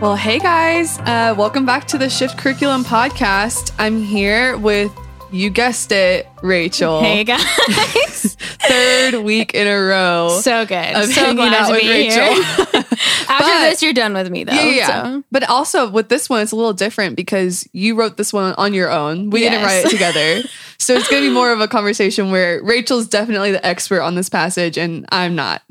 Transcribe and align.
Well, 0.00 0.14
hey 0.14 0.38
guys, 0.38 0.98
uh, 1.00 1.34
welcome 1.38 1.64
back 1.64 1.86
to 1.88 1.98
the 1.98 2.10
Shift 2.10 2.36
Curriculum 2.36 2.84
podcast. 2.84 3.72
I'm 3.78 4.02
here 4.02 4.56
with, 4.58 4.92
you 5.32 5.48
guessed 5.48 5.90
it, 5.90 6.28
Rachel. 6.42 7.00
Hey 7.00 7.24
guys. 7.24 8.34
Third 8.38 9.14
week 9.24 9.54
in 9.54 9.66
a 9.66 9.74
row. 9.80 10.38
so 10.42 10.66
good. 10.66 10.94
of 10.96 11.06
so 11.06 11.20
hanging 11.22 11.36
glad 11.36 11.54
out 11.54 11.66
to 11.68 11.72
with 11.72 11.80
be 11.82 11.88
Rachel. 11.88 12.24
here. 12.34 12.84
After 13.28 13.44
But- 13.44 13.70
this, 13.70 13.82
you're 13.82 13.94
done 13.94 14.12
with 14.12 14.30
me 14.30 14.44
though. 14.44 14.52
yeah, 14.52 14.64
yeah, 14.70 15.02
so. 15.02 15.24
But 15.32 15.48
also 15.48 15.88
with 15.88 16.10
this 16.10 16.28
one, 16.28 16.42
it's 16.42 16.52
a 16.52 16.56
little 16.56 16.74
different 16.74 17.16
because 17.16 17.66
you 17.72 17.94
wrote 17.96 18.18
this 18.18 18.32
one 18.34 18.52
on 18.58 18.74
your 18.74 18.90
own. 18.90 19.30
We 19.30 19.40
didn't 19.40 19.62
write 19.64 19.86
it 19.86 19.90
together. 19.90 20.42
so 20.78 20.94
it's 20.94 21.08
going 21.08 21.22
to 21.22 21.28
be 21.30 21.34
more 21.34 21.52
of 21.52 21.60
a 21.60 21.68
conversation 21.68 22.30
where 22.30 22.62
Rachel's 22.62 23.08
definitely 23.08 23.50
the 23.52 23.64
expert 23.66 24.02
on 24.02 24.14
this 24.14 24.28
passage 24.28 24.76
and 24.76 25.06
I'm 25.10 25.34
not. 25.34 25.62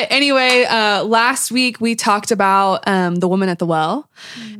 But 0.00 0.08
anyway, 0.10 0.64
uh, 0.64 1.04
last 1.04 1.50
week 1.52 1.80
we 1.80 1.94
talked 1.94 2.30
about 2.30 2.86
um, 2.88 3.16
the 3.16 3.28
woman 3.28 3.48
at 3.48 3.58
the 3.58 3.66
well, 3.66 4.08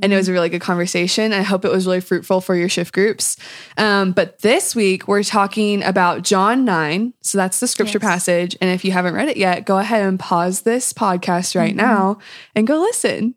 and 0.03 0.13
it 0.13 0.17
was 0.17 0.29
a 0.29 0.33
really 0.33 0.49
good 0.49 0.61
conversation. 0.61 1.33
I 1.33 1.43
hope 1.43 1.65
it 1.65 1.71
was 1.71 1.87
really 1.87 2.01
fruitful 2.01 2.41
for 2.41 2.55
your 2.55 2.69
shift 2.69 2.93
groups. 2.93 3.37
Um, 3.79 4.13
but 4.13 4.41
this 4.41 4.75
week 4.75 5.09
we're 5.09 5.23
talking 5.23 5.83
about 5.83 6.23
John 6.23 6.65
9. 6.65 7.15
So 7.23 7.39
that's 7.39 7.61
the 7.61 7.67
scripture 7.67 7.99
Yes. 8.01 8.09
passage. 8.11 8.57
And 8.61 8.71
if 8.71 8.85
you 8.85 8.93
haven't 8.93 9.15
read 9.15 9.29
it 9.29 9.37
yet, 9.37 9.65
go 9.65 9.79
ahead 9.79 10.03
and 10.07 10.19
pause 10.21 10.63
this 10.63 10.93
podcast 10.93 11.57
right 11.59 11.73
Mhm. 11.73 11.77
now 11.77 12.19
and 12.55 12.67
go 12.67 12.81
listen. 12.81 13.35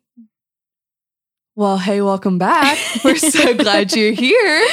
Well, 1.57 1.77
hey, 1.77 2.01
welcome 2.01 2.37
back. 2.37 2.77
We're 3.05 3.15
so 3.15 3.53
glad 3.57 3.95
you're 3.95 4.11
here. 4.11 4.67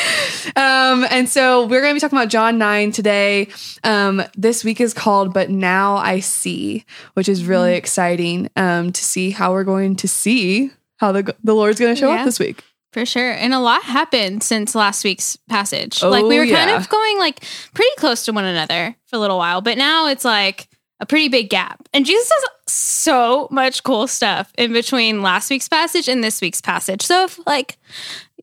Um, 0.56 1.06
and 1.08 1.28
so 1.28 1.66
we're 1.66 1.80
going 1.80 1.92
to 1.92 1.94
be 1.94 2.00
talking 2.00 2.18
about 2.18 2.28
John 2.28 2.58
9 2.58 2.90
today. 2.90 3.48
Um, 3.84 4.20
this 4.36 4.64
week 4.64 4.80
is 4.80 4.92
called 4.92 5.32
But 5.32 5.48
Now 5.48 5.94
I 5.96 6.18
See, 6.18 6.84
which 7.14 7.28
is 7.28 7.44
really 7.44 7.74
exciting 7.74 8.50
um, 8.56 8.90
to 8.92 9.04
see 9.04 9.30
how 9.30 9.52
we're 9.52 9.62
going 9.62 9.94
to 9.96 10.08
see 10.08 10.72
how 10.96 11.12
the, 11.12 11.36
the 11.44 11.54
Lord's 11.54 11.78
going 11.78 11.94
to 11.94 12.00
show 12.00 12.12
Yeah. 12.12 12.20
up 12.20 12.24
this 12.24 12.40
week. 12.40 12.64
For 12.92 13.06
sure. 13.06 13.30
And 13.30 13.54
a 13.54 13.60
lot 13.60 13.84
happened 13.84 14.42
since 14.42 14.74
last 14.74 15.04
week's 15.04 15.36
passage. 15.48 16.02
like 16.02 16.24
we 16.24 16.36
Oh, 16.36 16.40
were 16.44 16.46
kind 16.52 16.70
of 16.70 16.88
going 16.88 17.18
like 17.18 17.44
pretty 17.74 17.92
close 17.96 18.24
to 18.24 18.32
one 18.32 18.44
another 18.44 18.96
for 19.06 19.16
a 19.16 19.18
little 19.20 19.38
while, 19.38 19.60
but 19.60 19.78
now 19.78 20.08
it's 20.08 20.24
like 20.24 20.68
a 21.02 21.06
pretty 21.06 21.28
big 21.28 21.50
gap. 21.50 21.88
And 21.92 22.06
Jesus 22.06 22.30
has 22.30 22.44
so 22.68 23.48
much 23.50 23.82
cool 23.82 24.06
stuff 24.06 24.52
in 24.56 24.72
between 24.72 25.20
last 25.20 25.50
week's 25.50 25.68
passage 25.68 26.08
and 26.08 26.22
this 26.22 26.40
week's 26.40 26.60
passage. 26.60 27.02
So 27.02 27.24
if 27.24 27.44
like, 27.44 27.76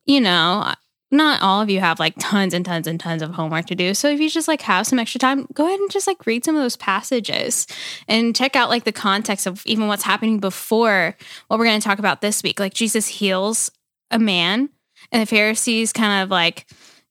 you 0.05 0.19
know, 0.19 0.73
not 1.09 1.41
all 1.41 1.61
of 1.61 1.69
you 1.69 1.79
have 1.79 1.99
like 1.99 2.15
tons 2.19 2.53
and 2.53 2.65
tons 2.65 2.85
and 2.85 2.99
tons 2.99 3.21
of 3.21 3.31
homework 3.31 3.65
to 3.67 3.75
do. 3.75 3.93
So 3.93 4.09
if 4.09 4.19
you 4.19 4.29
just 4.29 4.49
like 4.49 4.61
have 4.63 4.85
some 4.85 4.99
extra 4.99 5.19
time, 5.19 5.47
go 5.53 5.65
ahead 5.65 5.79
and 5.79 5.89
just 5.89 6.05
like 6.05 6.25
read 6.25 6.43
some 6.43 6.55
of 6.55 6.61
those 6.61 6.75
passages 6.75 7.65
and 8.09 8.35
check 8.35 8.57
out 8.57 8.69
like 8.69 8.83
the 8.83 8.91
context 8.91 9.47
of 9.47 9.65
even 9.65 9.87
what's 9.87 10.03
happening 10.03 10.39
before 10.39 11.15
what 11.47 11.57
we're 11.57 11.65
going 11.65 11.79
to 11.79 11.87
talk 11.87 11.97
about 11.97 12.19
this 12.19 12.43
week. 12.43 12.59
Like 12.59 12.73
Jesus 12.73 13.07
heals 13.07 13.71
a 14.11 14.19
man 14.19 14.69
and 15.13 15.21
the 15.21 15.25
Pharisees 15.25 15.93
kind 15.93 16.21
of 16.21 16.29
like 16.29 16.67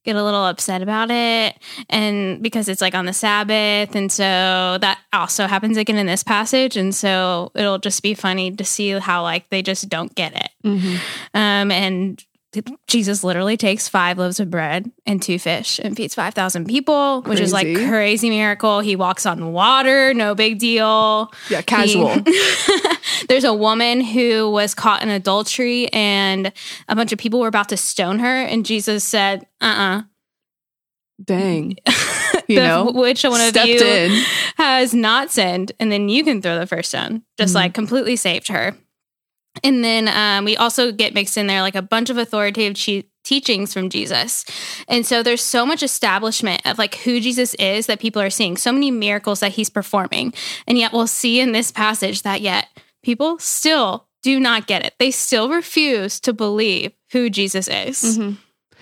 get 0.08 0.16
a 0.16 0.24
little 0.24 0.46
upset 0.46 0.80
about 0.80 1.10
it 1.10 1.54
and 1.90 2.42
because 2.42 2.66
it's 2.66 2.80
like 2.80 2.94
on 2.94 3.04
the 3.04 3.12
Sabbath 3.12 3.94
and 3.94 4.10
so 4.10 4.78
that 4.80 4.98
also 5.12 5.46
happens 5.46 5.76
again 5.76 5.96
in 5.96 6.06
this 6.06 6.22
passage 6.22 6.78
and 6.78 6.94
so 6.94 7.52
it'll 7.54 7.78
just 7.78 8.02
be 8.02 8.14
funny 8.14 8.50
to 8.50 8.64
see 8.64 8.92
how 8.92 9.22
like 9.22 9.50
they 9.50 9.60
just 9.60 9.86
don't 9.90 10.14
get 10.14 10.32
it. 10.34 10.50
Um 11.34 11.70
and 11.70 12.24
Jesus 12.86 13.22
literally 13.22 13.58
takes 13.58 13.88
five 13.90 14.16
loaves 14.16 14.40
of 14.40 14.50
bread 14.50 14.90
and 15.04 15.20
two 15.22 15.38
fish 15.38 15.78
and 15.78 15.94
feeds 15.94 16.14
5,000 16.14 16.66
people, 16.66 17.20
which 17.22 17.40
is 17.40 17.52
like 17.52 17.66
Crazy. 17.66 17.86
crazy 17.88 18.30
miracle. 18.30 18.80
He 18.80 18.96
walks 18.96 19.26
on 19.26 19.52
water, 19.52 20.14
no 20.14 20.34
big 20.34 20.58
deal. 20.58 21.30
Yeah, 21.50 21.60
casual. 21.60 22.08
He- 22.24 22.42
There's 23.28 23.44
a 23.44 23.52
woman 23.52 24.00
who 24.00 24.50
was 24.50 24.74
caught 24.74 25.02
in 25.02 25.10
adultery 25.10 25.92
and 25.92 26.50
a 26.88 26.96
bunch 26.96 27.12
of 27.12 27.18
people 27.18 27.38
were 27.40 27.48
about 27.48 27.68
to 27.68 27.76
stone 27.76 28.18
her. 28.20 28.40
And 28.42 28.64
Jesus 28.64 29.04
said, 29.04 29.46
uh 29.60 29.64
uh 29.64 30.02
Dang. 31.22 31.76
You 32.46 32.60
know, 32.60 32.92
which 32.94 33.24
one 33.24 33.42
of 33.42 33.54
you 33.66 33.78
in. 33.78 34.24
has 34.56 34.94
not 34.94 35.30
sinned? 35.30 35.72
And 35.78 35.92
then 35.92 36.08
you 36.08 36.24
can 36.24 36.40
throw 36.40 36.58
the 36.58 36.66
first 36.66 36.88
stone. 36.90 37.22
Just 37.36 37.52
Mhm. 37.52 37.56
like 37.56 37.74
completely 37.74 38.16
saved 38.16 38.48
her. 38.48 38.74
And 39.64 39.82
then 39.82 40.08
um, 40.08 40.44
we 40.44 40.56
also 40.56 40.92
get 40.92 41.14
mixed 41.14 41.36
in 41.36 41.46
there 41.46 41.62
like 41.62 41.74
a 41.74 41.82
bunch 41.82 42.10
of 42.10 42.16
authoritative 42.16 42.76
che- 42.76 43.08
teachings 43.24 43.72
from 43.72 43.90
Jesus. 43.90 44.44
And 44.88 45.04
so 45.04 45.22
there's 45.22 45.42
so 45.42 45.66
much 45.66 45.82
establishment 45.82 46.62
of 46.64 46.78
like 46.78 46.94
who 46.96 47.20
Jesus 47.20 47.54
is 47.54 47.86
that 47.86 48.00
people 48.00 48.22
are 48.22 48.30
seeing, 48.30 48.56
so 48.56 48.72
many 48.72 48.90
miracles 48.90 49.40
that 49.40 49.52
he's 49.52 49.68
performing. 49.70 50.32
And 50.66 50.78
yet 50.78 50.92
we'll 50.92 51.06
see 51.06 51.40
in 51.40 51.52
this 51.52 51.72
passage 51.72 52.22
that 52.22 52.40
yet 52.40 52.68
people 53.02 53.38
still 53.38 54.06
do 54.22 54.38
not 54.40 54.66
get 54.66 54.84
it. 54.84 54.94
They 54.98 55.10
still 55.10 55.48
refuse 55.48 56.20
to 56.20 56.32
believe 56.32 56.92
who 57.12 57.28
Jesus 57.30 57.68
is. 57.68 58.02
Mhm. 58.18 58.36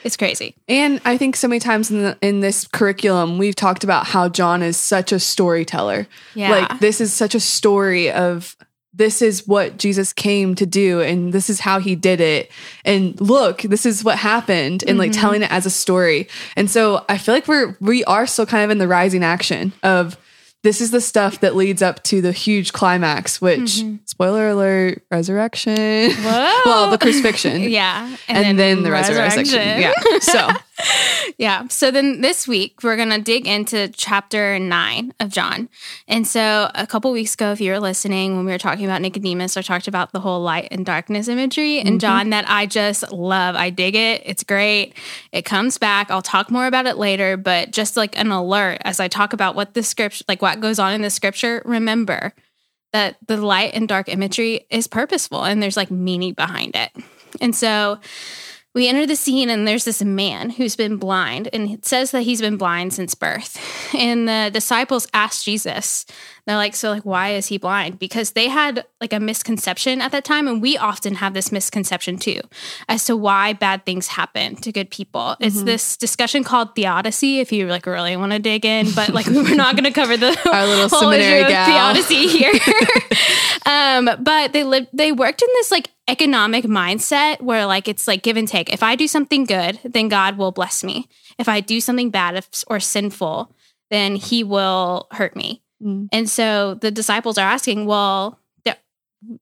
It's 0.04 0.16
crazy. 0.16 0.54
And 0.68 1.00
I 1.04 1.16
think 1.16 1.34
so 1.36 1.48
many 1.48 1.58
times 1.58 1.90
in 1.90 2.02
the, 2.02 2.18
in 2.22 2.40
this 2.40 2.68
curriculum, 2.68 3.38
we've 3.38 3.56
talked 3.56 3.82
about 3.82 4.06
how 4.06 4.28
John 4.28 4.62
is 4.62 4.76
such 4.76 5.10
a 5.10 5.18
storyteller. 5.18 6.06
Yeah. 6.34 6.50
Like 6.50 6.78
this 6.80 7.00
is 7.00 7.12
such 7.12 7.34
a 7.34 7.40
story 7.40 8.10
of 8.12 8.56
this 8.96 9.20
is 9.22 9.46
what 9.46 9.76
Jesus 9.76 10.12
came 10.12 10.54
to 10.54 10.64
do 10.66 11.00
and 11.02 11.32
this 11.32 11.50
is 11.50 11.60
how 11.60 11.78
he 11.78 11.94
did 11.94 12.20
it. 12.20 12.50
And 12.84 13.20
look, 13.20 13.62
this 13.62 13.84
is 13.84 14.02
what 14.02 14.16
happened 14.18 14.82
and 14.88 14.96
like 14.98 15.10
Mhm. 15.12 15.20
telling 15.20 15.42
it 15.42 15.50
as 15.52 15.66
a 15.66 15.70
story. 15.70 16.28
And 16.56 16.70
so 16.70 17.04
I 17.08 17.18
feel 17.18 17.34
like 17.34 17.46
we're 17.46 17.76
we 17.80 18.02
are 18.04 18.26
still 18.26 18.46
kind 18.46 18.64
of 18.64 18.70
in 18.70 18.78
the 18.78 18.88
rising 18.88 19.22
action 19.22 19.72
of 19.82 20.16
this 20.62 20.80
is 20.80 20.90
the 20.90 21.00
stuff 21.00 21.40
that 21.40 21.54
leads 21.54 21.80
up 21.80 22.02
to 22.04 22.20
the 22.20 22.32
huge 22.32 22.72
climax, 22.72 23.40
which 23.40 23.60
Mhm. 23.82 24.00
spoiler 24.06 24.48
alert, 24.48 25.02
resurrection. 25.12 26.10
Well, 26.24 26.90
the 26.90 26.98
crucifixion. 26.98 27.60
Yeah. 27.70 28.08
And, 28.28 28.58
then, 28.58 28.82
the 28.82 28.90
resurrection. 28.90 29.54
Yeah. 29.54 29.92
So 30.20 30.48
yeah. 31.38 31.66
So 31.68 31.90
then 31.90 32.20
this 32.20 32.46
week 32.46 32.82
we're 32.82 32.96
gonna 32.96 33.18
dig 33.18 33.46
into 33.46 33.88
chapter 33.88 34.58
nine 34.58 35.14
of 35.20 35.30
John. 35.30 35.68
And 36.06 36.26
so 36.26 36.70
a 36.74 36.86
couple 36.86 37.10
weeks 37.12 37.34
ago, 37.34 37.52
if 37.52 37.60
you 37.60 37.72
were 37.72 37.80
listening, 37.80 38.36
when 38.36 38.44
we 38.44 38.52
were 38.52 38.58
talking 38.58 38.84
about 38.84 39.00
Nicodemus, 39.02 39.56
I 39.56 39.62
talked 39.62 39.88
about 39.88 40.12
the 40.12 40.20
whole 40.20 40.40
light 40.42 40.68
and 40.70 40.84
darkness 40.84 41.28
imagery 41.28 41.78
in 41.78 41.94
Mhm. 41.96 42.00
John 42.00 42.30
that 42.30 42.48
I 42.48 42.66
just 42.66 43.10
love. 43.10 43.56
I 43.56 43.70
dig 43.70 43.94
it. 43.94 44.22
It's 44.24 44.44
great. 44.44 44.94
It 45.32 45.42
comes 45.44 45.78
back. 45.78 46.10
I'll 46.10 46.22
talk 46.22 46.50
more 46.50 46.66
about 46.66 46.86
it 46.86 46.98
later, 46.98 47.36
but 47.36 47.70
just 47.70 47.96
like 47.96 48.18
an 48.18 48.30
alert 48.30 48.78
as 48.84 49.00
I 49.00 49.08
talk 49.08 49.32
about 49.32 49.54
what 49.54 49.74
the 49.74 49.82
scripture 49.82 50.24
like 50.28 50.42
what 50.42 50.60
goes 50.60 50.78
on 50.78 50.92
in 50.92 51.02
the 51.02 51.10
scripture, 51.10 51.62
remember 51.64 52.34
that 52.92 53.16
the 53.26 53.36
light 53.36 53.72
and 53.74 53.88
dark 53.88 54.08
imagery 54.08 54.66
is 54.70 54.86
purposeful 54.86 55.44
and 55.44 55.62
there's 55.62 55.76
like 55.76 55.90
meaning 55.90 56.34
behind 56.34 56.76
it. 56.76 56.90
And 57.40 57.54
so 57.54 57.98
we 58.76 58.88
enter 58.88 59.06
the 59.06 59.16
scene 59.16 59.48
and 59.50 59.66
there's 59.66 59.84
this 59.84 60.02
man 60.04 60.50
who's 60.50 60.76
been 60.76 60.98
blind 60.98 61.48
and 61.54 61.70
it 61.70 61.84
says 61.86 62.10
that 62.12 62.20
he's 62.22 62.42
been 62.42 62.58
blind 62.58 62.92
since 62.92 63.14
birth 63.14 63.58
and 63.94 64.28
the 64.28 64.50
disciples 64.52 65.08
ask 65.14 65.42
jesus 65.44 66.04
they're 66.46 66.56
like 66.56 66.76
so 66.76 66.90
like 66.90 67.02
why 67.04 67.30
is 67.30 67.46
he 67.46 67.56
blind 67.58 67.98
because 67.98 68.32
they 68.32 68.48
had 68.48 68.84
like 69.00 69.12
a 69.14 69.18
misconception 69.18 70.00
at 70.02 70.12
that 70.12 70.24
time 70.24 70.46
and 70.46 70.60
we 70.60 70.76
often 70.76 71.14
have 71.16 71.32
this 71.34 71.50
misconception 71.50 72.18
too 72.18 72.38
as 72.88 73.04
to 73.06 73.16
why 73.16 73.52
bad 73.54 73.84
things 73.86 74.06
happen 74.08 74.54
to 74.56 74.70
good 74.70 74.90
people 74.90 75.36
it's 75.40 75.56
Mhm. 75.62 75.64
this 75.64 75.96
discussion 75.96 76.44
called 76.44 76.74
theodicy 76.76 77.40
if 77.40 77.50
you 77.52 77.66
like 77.68 77.86
really 77.86 78.16
want 78.16 78.32
to 78.32 78.38
dig 78.38 78.64
in 78.66 78.90
but 78.92 79.08
like 79.08 79.26
we're 79.38 79.54
not 79.56 79.74
going 79.74 79.84
to 79.84 79.90
cover 79.90 80.16
the 80.18 80.38
Our 80.52 80.66
little 80.66 80.88
whole 80.90 81.00
seminary 81.00 81.40
issue 81.40 81.44
of 81.46 81.48
gal. 81.48 81.66
theodicy 81.94 82.28
here 82.28 82.52
um 83.66 84.10
but 84.22 84.52
they 84.52 84.64
lived 84.64 84.88
they 84.92 85.12
worked 85.12 85.40
in 85.42 85.48
this 85.54 85.70
like 85.70 85.90
economic 86.08 86.64
mindset 86.64 87.40
where 87.40 87.66
like 87.66 87.88
it's 87.88 88.06
like 88.06 88.22
give 88.22 88.36
and 88.36 88.46
take 88.48 88.72
if 88.72 88.82
i 88.82 88.94
do 88.94 89.08
something 89.08 89.44
good 89.44 89.78
then 89.84 90.08
god 90.08 90.38
will 90.38 90.52
bless 90.52 90.84
me 90.84 91.08
if 91.38 91.48
i 91.48 91.60
do 91.60 91.80
something 91.80 92.10
bad 92.10 92.44
or 92.68 92.78
sinful 92.80 93.52
then 93.90 94.16
he 94.16 94.42
will 94.44 95.06
hurt 95.12 95.34
me 95.36 95.62
Mm. 95.82 96.08
and 96.10 96.30
so 96.30 96.72
the 96.72 96.90
disciples 96.90 97.36
are 97.36 97.46
asking 97.46 97.84
well 97.84 98.38
th- 98.64 98.78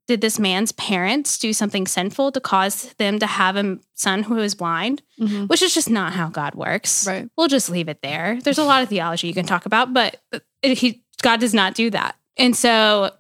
did 0.09 0.21
this 0.21 0.41
man's 0.41 0.73
parents 0.73 1.39
do 1.39 1.53
something 1.53 1.87
sinful 1.87 2.33
to 2.33 2.41
cause 2.41 2.93
them 2.95 3.21
to 3.21 3.27
have 3.27 3.55
a 3.57 3.79
son 3.95 4.25
who 4.25 4.39
is 4.39 4.57
blind 4.57 5.01
Mhm. 5.21 5.49
which 5.49 5.63
is 5.63 5.73
just 5.73 5.89
not 5.89 6.13
how 6.13 6.29
god 6.29 6.57
works 6.57 7.07
Right. 7.07 7.29
we'll 7.37 7.47
just 7.47 7.71
leave 7.71 7.89
it 7.89 8.03
there. 8.03 8.41
There's 8.43 8.59
a 8.59 8.65
lot 8.65 8.83
of 8.83 8.89
theology 8.89 9.29
you 9.29 9.35
can 9.35 9.47
talk 9.47 9.65
about, 9.65 9.93
but 9.95 10.21
it, 10.61 10.79
he, 10.79 11.05
God 11.23 11.39
does 11.39 11.55
not 11.55 11.75
do 11.75 11.89
that. 11.91 12.17
And 12.37 12.57
so 12.57 13.13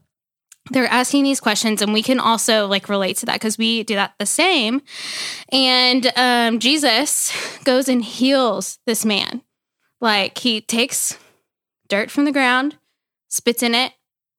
they're 0.70 0.86
asking 0.86 1.24
these 1.24 1.40
questions, 1.40 1.82
and 1.82 1.92
we 1.92 2.02
can 2.02 2.18
also 2.18 2.66
like 2.66 2.88
relate 2.88 3.18
to 3.18 3.26
that 3.26 3.34
because 3.34 3.58
we 3.58 3.82
do 3.82 3.94
that 3.96 4.14
the 4.18 4.26
same. 4.26 4.80
And 5.52 6.10
um, 6.16 6.58
Jesus 6.58 7.32
goes 7.64 7.88
and 7.88 8.02
heals 8.02 8.78
this 8.86 9.04
man. 9.04 9.42
Like 10.00 10.38
he 10.38 10.60
takes 10.60 11.18
dirt 11.88 12.10
from 12.10 12.24
the 12.24 12.32
ground, 12.32 12.76
spits 13.28 13.62
in 13.62 13.74
it, 13.74 13.92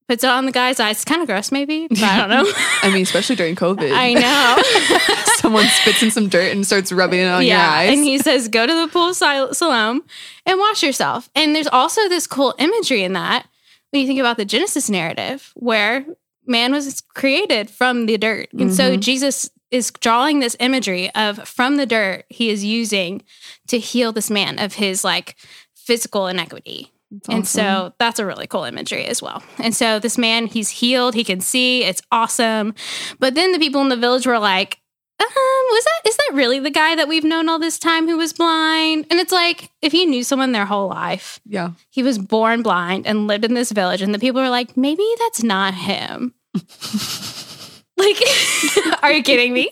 puts 0.07 0.23
it 0.23 0.29
on 0.29 0.45
the 0.45 0.51
guy's 0.51 0.79
eyes. 0.79 0.97
It's 0.97 1.05
kind 1.05 1.21
of 1.21 1.27
gross, 1.27 1.51
maybe, 1.51 1.87
but 1.87 2.03
I 2.03 2.17
don't 2.17 2.29
know. 2.29 2.51
I 2.81 2.91
mean, 2.91 3.03
especially 3.03 3.35
during 3.35 3.55
COVID. 3.55 3.91
I 3.91 4.13
know. 4.13 5.23
Someone 5.37 5.65
spits 5.65 6.03
in 6.03 6.11
some 6.11 6.27
dirt 6.27 6.51
and 6.51 6.65
starts 6.65 6.91
rubbing 6.91 7.19
it 7.19 7.27
on 7.27 7.45
your 7.45 7.57
eyes. 7.57 7.91
And 7.91 8.03
he 8.03 8.17
says, 8.17 8.47
go 8.47 8.65
to 8.65 8.73
the 8.73 8.87
pool 8.87 9.09
of 9.09 9.15
Sil- 9.17 9.53
Siloam 9.53 10.03
and 10.45 10.59
wash 10.59 10.83
yourself. 10.83 11.29
And 11.35 11.55
there's 11.55 11.67
also 11.67 12.07
this 12.09 12.27
cool 12.27 12.55
imagery 12.57 13.03
in 13.03 13.13
that 13.13 13.47
when 13.95 14.01
you 14.01 14.07
think 14.07 14.19
about 14.19 14.35
the 14.35 14.43
Genesis 14.45 14.89
narrative, 14.89 15.51
where 15.55 16.05
man 16.45 16.73
was 16.73 17.01
created 17.13 17.69
from 17.69 18.07
the 18.07 18.17
dirt. 18.17 18.49
And 18.51 18.73
so 18.73 18.91
Mhm. 18.91 18.99
Jesus 18.99 19.49
is 19.71 19.91
drawing 20.01 20.39
this 20.41 20.55
imagery 20.59 21.09
of 21.15 21.47
from 21.47 21.77
the 21.77 21.85
dirt 21.85 22.25
he 22.29 22.49
is 22.49 22.63
using 22.63 23.23
to 23.67 23.79
heal 23.79 24.11
this 24.11 24.29
man 24.29 24.59
of 24.59 24.73
his 24.73 25.03
like 25.03 25.35
physical 25.73 26.27
inequity. 26.27 26.91
That's 27.09 27.29
And 27.29 27.47
so 27.47 27.93
that's 27.97 28.19
a 28.19 28.25
really 28.25 28.47
cool 28.47 28.65
imagery 28.65 29.05
as 29.05 29.21
well. 29.21 29.41
And 29.59 29.73
so 29.73 29.97
this 29.99 30.17
man, 30.17 30.47
he's 30.47 30.69
healed, 30.69 31.15
he 31.15 31.23
can 31.23 31.39
see, 31.39 31.83
it's 31.83 32.01
awesome. 32.11 32.73
But 33.19 33.35
then 33.35 33.53
the 33.53 33.59
people 33.59 33.81
in 33.81 33.89
the 33.89 33.95
village 33.95 34.27
were 34.27 34.39
like, 34.39 34.79
um, 35.19 35.27
was 35.71 35.83
that 35.83 36.09
is 36.09 36.17
that 36.17 36.31
really 36.33 36.59
the 36.59 36.69
guy 36.71 36.95
that 36.95 37.07
we've 37.07 37.23
known 37.23 37.47
all 37.49 37.59
this 37.59 37.79
time 37.79 38.07
who 38.07 38.17
was 38.17 38.33
blind? 38.33 39.05
And 39.09 39.19
it's 39.19 39.31
like 39.31 39.69
if 39.81 39.93
you 39.93 40.05
knew 40.05 40.23
someone 40.23 40.51
their 40.51 40.65
whole 40.65 40.89
life, 40.89 41.39
yeah. 41.45 41.71
he 41.89 42.03
was 42.03 42.17
born 42.17 42.61
blind 42.61 43.07
and 43.07 43.27
lived 43.27 43.45
in 43.45 43.53
this 43.53 43.71
village, 43.71 44.01
and 44.01 44.13
the 44.13 44.19
people 44.19 44.41
are 44.41 44.49
like, 44.49 44.75
maybe 44.77 45.05
that's 45.19 45.43
not 45.43 45.73
him. 45.73 46.33
like, 47.97 48.17
are 49.03 49.11
you 49.13 49.23
kidding 49.23 49.53
me? 49.53 49.69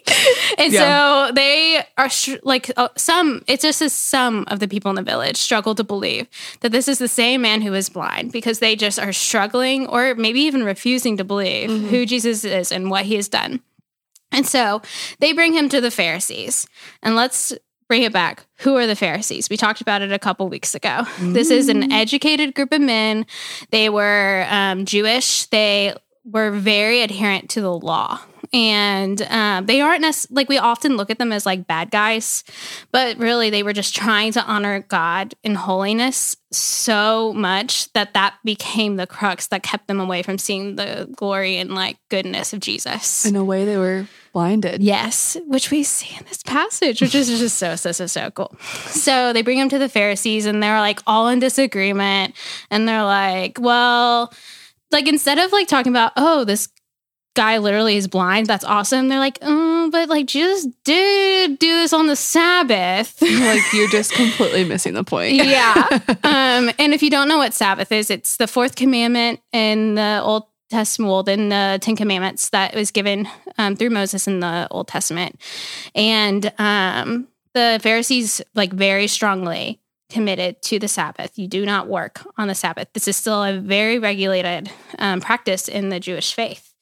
And 0.57 0.71
Yeah. 0.71 1.27
so 1.27 1.33
they 1.33 1.83
are 1.97 2.09
sh- 2.09 2.37
like 2.43 2.71
uh, 2.77 2.87
some. 2.95 3.43
It's 3.47 3.63
just 3.63 3.81
as 3.81 3.91
some 3.93 4.45
of 4.47 4.59
the 4.59 4.67
people 4.67 4.89
in 4.89 4.95
the 4.95 5.01
village 5.03 5.37
struggle 5.37 5.75
to 5.75 5.83
believe 5.83 6.27
that 6.61 6.71
this 6.71 6.87
is 6.87 6.99
the 6.99 7.07
same 7.09 7.41
man 7.41 7.61
who 7.61 7.73
is 7.73 7.89
blind 7.89 8.31
because 8.31 8.59
they 8.59 8.75
just 8.75 8.97
are 8.99 9.11
struggling 9.13 9.87
or 9.87 10.15
maybe 10.15 10.39
even 10.41 10.63
refusing 10.63 11.17
to 11.17 11.23
believe 11.25 11.69
who 11.89 12.05
Jesus 12.05 12.45
is 12.45 12.71
and 12.71 12.89
what 12.89 13.05
he 13.05 13.15
has 13.15 13.27
done. 13.27 13.61
And 14.33 14.45
so 14.45 14.81
they 15.19 15.31
bring 15.33 15.53
him 15.53 15.69
to 15.69 15.79
the 15.79 15.91
Pharisees. 15.91 16.67
And 17.01 17.15
let's 17.15 17.53
bring 17.87 18.03
it 18.03 18.11
back. 18.11 18.45
Who 18.59 18.75
are 18.77 18.87
the 18.87 18.95
Pharisees? 18.95 19.49
We 19.49 19.57
talked 19.57 19.81
about 19.81 20.01
it 20.01 20.11
a 20.11 20.19
couple 20.19 20.49
weeks 20.49 20.73
ago. 20.73 21.05
This 21.19 21.51
is 21.51 21.69
an 21.69 21.91
educated 21.91 22.55
group 22.55 22.73
of 22.73 22.81
men. 22.81 23.25
They 23.69 23.89
were 23.89 24.45
um, 24.49 24.85
Jewish. 24.85 25.45
They 25.47 25.95
were 26.25 26.51
very 26.51 27.01
adherent 27.01 27.49
to 27.51 27.61
the 27.61 27.73
law. 27.73 28.19
And 28.53 29.19
um, 29.23 29.65
they 29.65 29.81
aren't 29.81 30.01
necessarily 30.01 30.41
like 30.41 30.49
we 30.49 30.59
often 30.59 30.95
look 30.95 31.09
at 31.09 31.17
them 31.17 31.31
as 31.31 31.45
like 31.45 31.65
bad 31.65 31.89
guys, 31.89 32.43
but 32.91 33.17
really 33.17 33.49
they 33.49 33.63
were 33.63 33.73
just 33.73 33.95
trying 33.95 34.31
to 34.33 34.43
honor 34.43 34.81
God 34.81 35.33
in 35.43 35.55
holiness 35.55 36.37
so 36.51 37.33
much 37.33 37.91
that 37.93 38.13
that 38.13 38.35
became 38.43 38.97
the 38.97 39.07
crux 39.07 39.47
that 39.47 39.63
kept 39.63 39.87
them 39.87 39.99
away 39.99 40.21
from 40.21 40.37
seeing 40.37 40.75
the 40.75 41.09
glory 41.15 41.57
and 41.57 41.73
like 41.73 41.97
goodness 42.09 42.53
of 42.53 42.59
Jesus. 42.59 43.25
In 43.25 43.35
a 43.35 43.43
way, 43.43 43.65
they 43.65 43.77
were 43.77 44.07
blinded. 44.33 44.83
Yes, 44.83 45.37
which 45.47 45.71
we 45.71 45.83
see 45.83 46.15
in 46.15 46.25
this 46.25 46.43
passage, 46.43 47.01
which 47.01 47.15
is 47.15 47.27
just 47.27 47.57
so, 47.57 47.75
so, 47.75 47.91
so, 47.91 48.05
so 48.07 48.29
cool. 48.31 48.55
So 48.85 49.33
they 49.33 49.41
bring 49.41 49.57
him 49.57 49.69
to 49.69 49.79
the 49.79 49.89
Pharisees 49.89 50.45
and 50.45 50.61
they're 50.61 50.79
like 50.79 50.99
all 51.07 51.27
in 51.27 51.39
disagreement. 51.39 52.35
And 52.69 52.87
they're 52.87 53.03
like, 53.03 53.57
well, 53.59 54.33
like 54.91 55.07
instead 55.07 55.39
of 55.39 55.51
like 55.51 55.67
talking 55.67 55.91
about, 55.91 56.13
oh, 56.17 56.43
this 56.43 56.67
guy 57.35 57.57
literally 57.57 57.97
is 57.97 58.07
blind, 58.07 58.47
that's 58.47 58.63
awesome. 58.63 59.07
They're 59.07 59.19
like, 59.19 59.39
oh, 59.41 59.89
but 59.91 60.09
like 60.09 60.25
Jesus 60.27 60.67
did 60.83 61.59
do 61.59 61.67
this 61.67 61.93
on 61.93 62.07
the 62.07 62.15
Sabbath. 62.15 63.21
like 63.21 63.61
you're 63.73 63.89
just 63.89 64.13
completely 64.13 64.63
missing 64.65 64.93
the 64.93 65.03
point. 65.03 65.35
yeah. 65.35 65.87
Um, 66.23 66.71
and 66.79 66.93
if 66.93 67.03
you 67.03 67.09
don't 67.09 67.27
know 67.27 67.37
what 67.37 67.53
Sabbath 67.53 67.91
is, 67.91 68.09
it's 68.09 68.37
the 68.37 68.47
fourth 68.47 68.75
commandment 68.75 69.39
in 69.51 69.95
the 69.95 70.21
Old 70.23 70.45
Testament, 70.69 71.11
well, 71.11 71.21
in 71.21 71.49
the 71.49 71.79
Ten 71.81 71.95
Commandments 71.95 72.49
that 72.49 72.73
was 72.73 72.91
given 72.91 73.27
um, 73.57 73.75
through 73.75 73.89
Moses 73.89 74.27
in 74.27 74.39
the 74.39 74.67
Old 74.71 74.87
Testament. 74.87 75.39
And 75.93 76.51
um, 76.57 77.27
the 77.53 77.79
Pharisees, 77.81 78.41
like, 78.55 78.73
very 78.73 79.07
strongly 79.07 79.79
committed 80.09 80.61
to 80.63 80.79
the 80.79 80.87
Sabbath. 80.87 81.37
You 81.37 81.47
do 81.47 81.65
not 81.65 81.87
work 81.87 82.21
on 82.37 82.47
the 82.47 82.55
Sabbath. 82.55 82.87
This 82.93 83.07
is 83.07 83.17
still 83.17 83.43
a 83.43 83.59
very 83.59 83.99
regulated 83.99 84.71
um, 84.99 85.21
practice 85.21 85.67
in 85.67 85.89
the 85.89 85.99
Jewish 85.99 86.33
faith. 86.33 86.72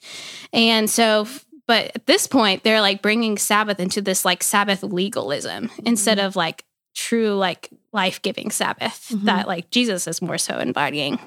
And 0.54 0.90
so, 0.90 1.28
but 1.68 1.92
at 1.96 2.06
this 2.06 2.28
point, 2.28 2.64
they're 2.64 2.82
like 2.82 3.02
bringing 3.02 3.38
Sabbath 3.38 3.80
into 3.80 4.02
this 4.02 4.26
like 4.26 4.44
Sabbath 4.44 4.84
legalism 4.84 5.70
instead 5.86 6.20
of 6.20 6.36
like 6.36 6.66
true 6.94 7.36
like 7.36 7.70
life-giving 7.94 8.52
sabbath 8.52 9.08
Mhm. 9.14 9.24
that 9.24 9.48
like 9.48 9.70
jesus 9.72 10.08
is 10.08 10.22
more 10.22 10.38
so 10.38 10.58
embodying. 10.60 11.20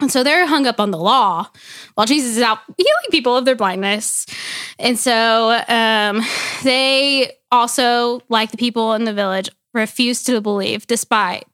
And 0.00 0.10
so 0.10 0.22
they're 0.22 0.46
hung 0.46 0.66
up 0.66 0.80
on 0.80 0.90
the 0.90 0.96
law 0.98 1.48
while 1.94 2.06
jesus 2.06 2.36
is 2.36 2.42
out 2.42 2.60
healing 2.78 3.10
people 3.10 3.36
of 3.36 3.44
their 3.44 3.56
blindness. 3.56 4.24
And 4.78 4.98
so 4.98 5.60
um, 5.68 6.22
they 6.64 7.32
also 7.50 8.22
like 8.30 8.50
the 8.52 8.56
people 8.56 8.94
in 8.94 9.04
the 9.04 9.12
village 9.12 9.50
refuse 9.74 10.22
to 10.24 10.40
believe 10.40 10.86
despite 10.86 11.44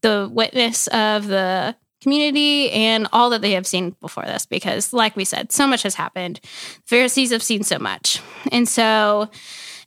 the 0.00 0.28
witness 0.32 0.86
of 0.88 1.26
the 1.26 1.76
community 2.02 2.70
and 2.70 3.08
all 3.12 3.30
that 3.30 3.40
they 3.40 3.52
have 3.52 3.66
seen 3.66 3.96
before 4.00 4.24
this 4.24 4.44
because 4.46 4.92
like 4.92 5.16
we 5.16 5.24
said 5.24 5.50
so 5.50 5.66
much 5.66 5.82
has 5.82 5.94
happened 5.94 6.40
pharisees 6.84 7.30
have 7.30 7.42
seen 7.42 7.62
so 7.62 7.78
much 7.78 8.20
and 8.52 8.68
so 8.68 9.28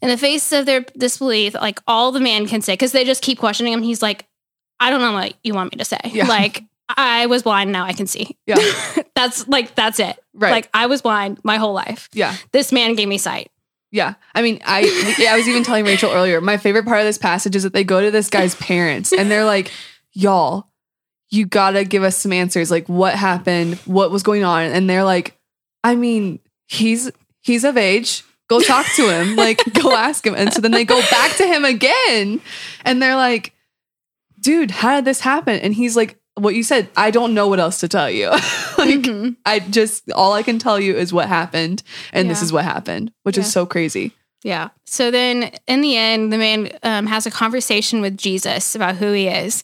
in 0.01 0.09
the 0.09 0.17
face 0.17 0.51
of 0.51 0.65
their 0.65 0.81
disbelief, 0.81 1.53
like 1.55 1.81
all 1.87 2.11
the 2.11 2.19
man 2.19 2.47
can 2.47 2.61
say, 2.61 2.73
because 2.73 2.91
they 2.91 3.03
just 3.03 3.21
keep 3.21 3.39
questioning 3.39 3.73
him. 3.73 3.81
He's 3.81 4.01
like, 4.01 4.25
I 4.79 4.89
don't 4.89 5.01
know 5.01 5.13
what 5.13 5.33
you 5.43 5.53
want 5.53 5.73
me 5.73 5.77
to 5.79 5.85
say. 5.85 5.99
Yeah. 6.05 6.25
Like, 6.25 6.63
I 6.87 7.25
was 7.25 7.43
blind, 7.43 7.71
now 7.71 7.85
I 7.85 7.93
can 7.93 8.07
see. 8.07 8.37
Yeah. 8.47 8.57
that's 9.15 9.47
like, 9.47 9.75
that's 9.75 9.99
it. 9.99 10.17
Right. 10.33 10.51
Like, 10.51 10.69
I 10.73 10.85
was 10.85 11.01
blind 11.01 11.39
my 11.43 11.57
whole 11.57 11.73
life. 11.73 12.09
Yeah. 12.13 12.35
This 12.51 12.71
man 12.71 12.95
gave 12.95 13.07
me 13.07 13.17
sight. 13.17 13.51
Yeah. 13.91 14.13
I 14.33 14.41
mean, 14.41 14.61
I 14.65 15.15
yeah, 15.17 15.33
I 15.33 15.37
was 15.37 15.47
even 15.47 15.63
telling 15.63 15.83
Rachel 15.83 16.11
earlier, 16.11 16.41
my 16.41 16.57
favorite 16.57 16.85
part 16.85 16.99
of 16.99 17.05
this 17.05 17.17
passage 17.17 17.55
is 17.55 17.63
that 17.63 17.73
they 17.73 17.83
go 17.83 18.01
to 18.01 18.11
this 18.11 18.29
guy's 18.29 18.53
parents 18.55 19.11
and 19.11 19.31
they're 19.31 19.45
like, 19.45 19.71
y'all, 20.13 20.67
you 21.31 21.45
gotta 21.45 21.83
give 21.85 22.03
us 22.03 22.17
some 22.17 22.33
answers. 22.33 22.71
Like 22.71 22.87
what 22.87 23.13
happened? 23.15 23.75
What 23.85 24.11
was 24.11 24.23
going 24.23 24.43
on? 24.43 24.63
And 24.71 24.89
they're 24.89 25.03
like, 25.03 25.37
I 25.83 25.95
mean, 25.95 26.39
he's 26.67 27.11
he's 27.41 27.63
of 27.63 27.77
age. 27.77 28.23
Go 28.49 28.59
talk 28.61 28.85
to 28.95 29.09
him. 29.09 29.35
Like, 29.35 29.61
go 29.75 29.95
ask 29.95 30.25
him. 30.25 30.33
And 30.35 30.51
so 30.51 30.59
then 30.61 30.71
they 30.71 30.85
go 30.85 30.99
back 31.11 31.35
to 31.37 31.45
him 31.45 31.65
again. 31.65 32.41
And 32.83 32.99
they're 33.01 33.15
like, 33.15 33.53
dude, 34.39 34.71
how 34.71 34.95
did 34.95 35.05
this 35.05 35.19
happen? 35.19 35.59
And 35.59 35.73
he's 35.73 35.95
like, 35.95 36.17
what 36.35 36.55
you 36.55 36.63
said, 36.63 36.89
I 36.95 37.11
don't 37.11 37.33
know 37.35 37.47
what 37.47 37.59
else 37.59 37.79
to 37.81 37.87
tell 37.87 38.09
you. 38.09 38.29
like, 38.29 39.01
Mhm. 39.05 39.35
I 39.45 39.59
just 39.59 40.09
all 40.11 40.33
I 40.33 40.41
can 40.41 40.57
tell 40.57 40.79
you 40.79 40.95
is 40.95 41.11
what 41.13 41.27
happened, 41.27 41.83
and 42.13 42.29
this 42.29 42.41
is 42.41 42.51
what 42.53 42.63
happened, 42.63 43.11
which 43.23 43.37
Yeah. 43.37 43.43
is 43.43 43.51
so 43.51 43.65
crazy. 43.65 44.13
Yeah. 44.43 44.69
So 44.85 45.11
then 45.11 45.51
in 45.67 45.81
the 45.81 45.97
end, 45.97 46.31
the 46.31 46.37
man 46.37 46.71
um, 46.83 47.07
has 47.07 47.25
a 47.25 47.31
conversation 47.31 48.01
with 48.01 48.17
Jesus 48.17 48.73
about 48.73 48.95
who 48.95 49.11
he 49.11 49.27
is. 49.27 49.63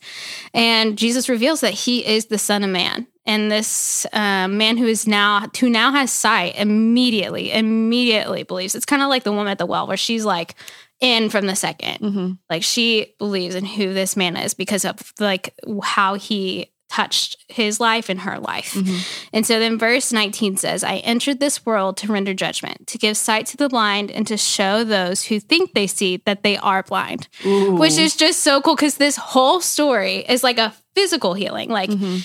And 0.54 0.98
Jesus 0.98 1.30
reveals 1.30 1.62
that 1.62 1.74
he 1.74 2.06
is 2.06 2.26
the 2.26 2.38
Son 2.38 2.64
of 2.64 2.70
Man. 2.70 3.08
And 3.26 3.52
this 3.52 4.06
um, 4.14 4.58
man 4.58 4.78
who 4.78 4.86
is 4.86 5.08
now, 5.08 5.48
who 5.60 5.70
now 5.70 5.92
has 5.92 6.12
sight, 6.12 6.56
immediately, 6.58 7.52
immediately 7.52 8.44
believes. 8.44 8.76
It's 8.76 8.86
kind 8.86 9.02
of 9.02 9.10
like 9.10 9.24
the 9.24 9.32
woman 9.32 9.48
at 9.48 9.58
the 9.58 9.66
well, 9.66 9.88
where 9.88 9.98
she's 9.98 10.26
like 10.26 10.56
in 11.02 11.30
from 11.30 11.46
the 11.46 11.54
2nd 11.54 12.00
Mm-hmm. 12.00 12.32
Like 12.50 12.64
she 12.64 13.16
believes 13.18 13.56
in 13.56 13.66
who 13.66 13.94
this 13.94 14.16
man 14.16 14.38
is 14.38 14.54
because 14.54 14.86
of 14.86 15.14
like 15.20 15.54
how 15.84 16.16
he 16.16 16.72
touched 16.90 17.36
his 17.50 17.80
life 17.80 18.10
and 18.10 18.22
her 18.22 18.40
life. 18.40 18.74
Mm-hmm. 18.74 18.98
And 19.34 19.46
so 19.46 19.60
then 19.60 19.78
verse 19.80 20.12
19 20.14 20.58
says, 20.58 20.84
I 20.84 20.98
entered 20.98 21.40
this 21.40 21.66
world 21.66 21.98
to 21.98 22.08
render 22.12 22.34
judgment, 22.34 22.88
to 22.88 22.98
give 22.98 23.18
sight 23.18 23.48
to 23.48 23.58
the 23.58 23.68
blind, 23.70 24.12
and 24.12 24.26
to 24.28 24.38
show 24.38 24.84
those 24.84 25.24
who 25.24 25.40
think 25.40 25.74
they 25.74 25.88
see 25.88 26.18
that 26.26 26.44
they 26.44 26.58
are 26.58 26.84
blind. 26.84 27.28
Which 27.44 27.98
is 27.98 28.16
just 28.16 28.42
so 28.42 28.62
cool 28.62 28.76
because 28.76 28.98
this 28.98 29.18
whole 29.18 29.60
story 29.62 30.18
is 30.30 30.44
like 30.44 30.58
a 30.58 30.74
physical 30.96 31.34
healing. 31.34 31.70
Like 31.70 31.90
Mm-hmm. 31.90 32.18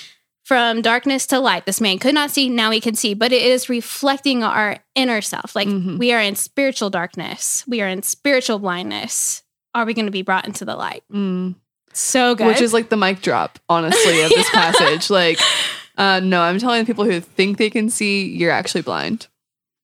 from 0.44 0.82
darkness 0.82 1.26
to 1.28 1.38
light, 1.38 1.64
this 1.64 1.80
man 1.80 1.98
could 1.98 2.14
not 2.14 2.30
see, 2.30 2.48
now 2.48 2.70
he 2.70 2.80
can 2.80 2.94
see, 2.96 3.14
but 3.14 3.30
it 3.32 3.42
is 3.42 3.68
reflecting 3.68 4.42
our 4.42 4.78
inner 4.94 5.20
self. 5.22 5.54
Like 5.56 5.68
Mhm. 5.68 5.98
we 5.98 6.12
are 6.12 6.20
in 6.20 6.34
spiritual 6.34 6.90
darkness, 6.90 7.64
we 7.68 7.80
are 7.80 7.88
in 7.88 8.02
spiritual 8.02 8.58
blindness. 8.58 9.42
Are 9.74 9.84
we 9.84 9.94
going 9.94 10.06
to 10.06 10.12
be 10.12 10.22
brought 10.22 10.46
into 10.46 10.64
the 10.64 10.74
light? 10.74 11.04
Mm. 11.12 11.54
So 11.92 12.34
good. 12.34 12.46
which 12.46 12.60
is 12.60 12.72
like 12.72 12.88
the 12.88 12.96
mic 12.96 13.20
drop, 13.22 13.58
honestly, 13.68 14.22
of 14.22 14.30
this 14.30 14.48
passage. 14.52 15.10
Like, 15.10 15.38
uh, 15.98 16.20
no, 16.20 16.40
I'm 16.42 16.58
telling 16.58 16.86
people 16.86 17.04
who 17.04 17.20
think 17.20 17.58
they 17.58 17.70
can 17.70 17.90
see, 17.90 18.26
you're 18.28 18.52
actually 18.52 18.82
blind. 18.82 19.26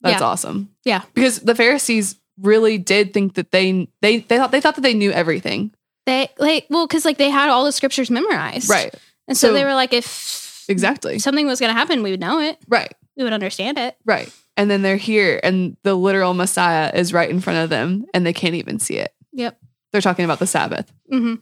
That's 0.03 0.21
Yeah. 0.21 0.27
awesome. 0.27 0.71
Yeah. 0.85 1.03
because 1.15 1.41
the 1.41 1.55
Pharisees 1.55 2.17
really 2.41 2.79
did 2.79 3.13
think 3.15 3.35
that 3.35 3.51
they 3.51 3.89
they 4.03 4.19
they 4.19 4.37
thought 4.37 4.53
they 4.53 4.61
thought 4.61 4.75
that 4.77 4.83
they 4.83 4.95
knew 4.95 5.11
everything. 5.11 5.73
they 6.07 6.29
like, 6.39 6.67
well, 6.71 6.87
because 6.87 7.05
like 7.05 7.19
they 7.19 7.31
had 7.31 7.49
all 7.49 7.65
the 7.65 7.73
scriptures 7.73 8.11
memorized. 8.11 8.69
Right. 8.71 8.95
And 9.27 9.37
so, 9.37 9.49
So- 9.49 9.53
they 9.55 9.65
were 9.65 9.75
like, 9.75 9.93
if 9.93 10.65
Exactly. 10.69 11.19
something 11.19 11.47
was 11.47 11.61
going 11.61 11.71
to 11.73 11.79
happen, 11.79 12.03
we 12.03 12.11
would 12.11 12.21
know 12.21 12.41
it. 12.41 12.59
Right. 12.69 12.93
We 13.17 13.25
would 13.25 13.33
understand 13.33 13.79
it. 13.79 13.97
Right. 14.05 14.33
And 14.57 14.71
then 14.71 14.83
they're 14.83 14.97
here, 14.97 15.39
and 15.43 15.77
the 15.83 15.95
literal 15.95 16.35
Messiah 16.35 16.91
is 16.95 17.13
right 17.13 17.29
in 17.31 17.41
front 17.41 17.59
of 17.61 17.71
them, 17.71 18.05
and 18.15 18.25
they 18.27 18.33
can't 18.33 18.55
even 18.55 18.79
see 18.79 18.97
it. 18.97 19.13
Yep. 19.33 19.59
They're 19.93 20.01
talking 20.01 20.25
about 20.25 20.39
the 20.39 20.47
Sabbath. 20.47 20.91
hmm 21.11 21.35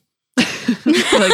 like, 1.18 1.32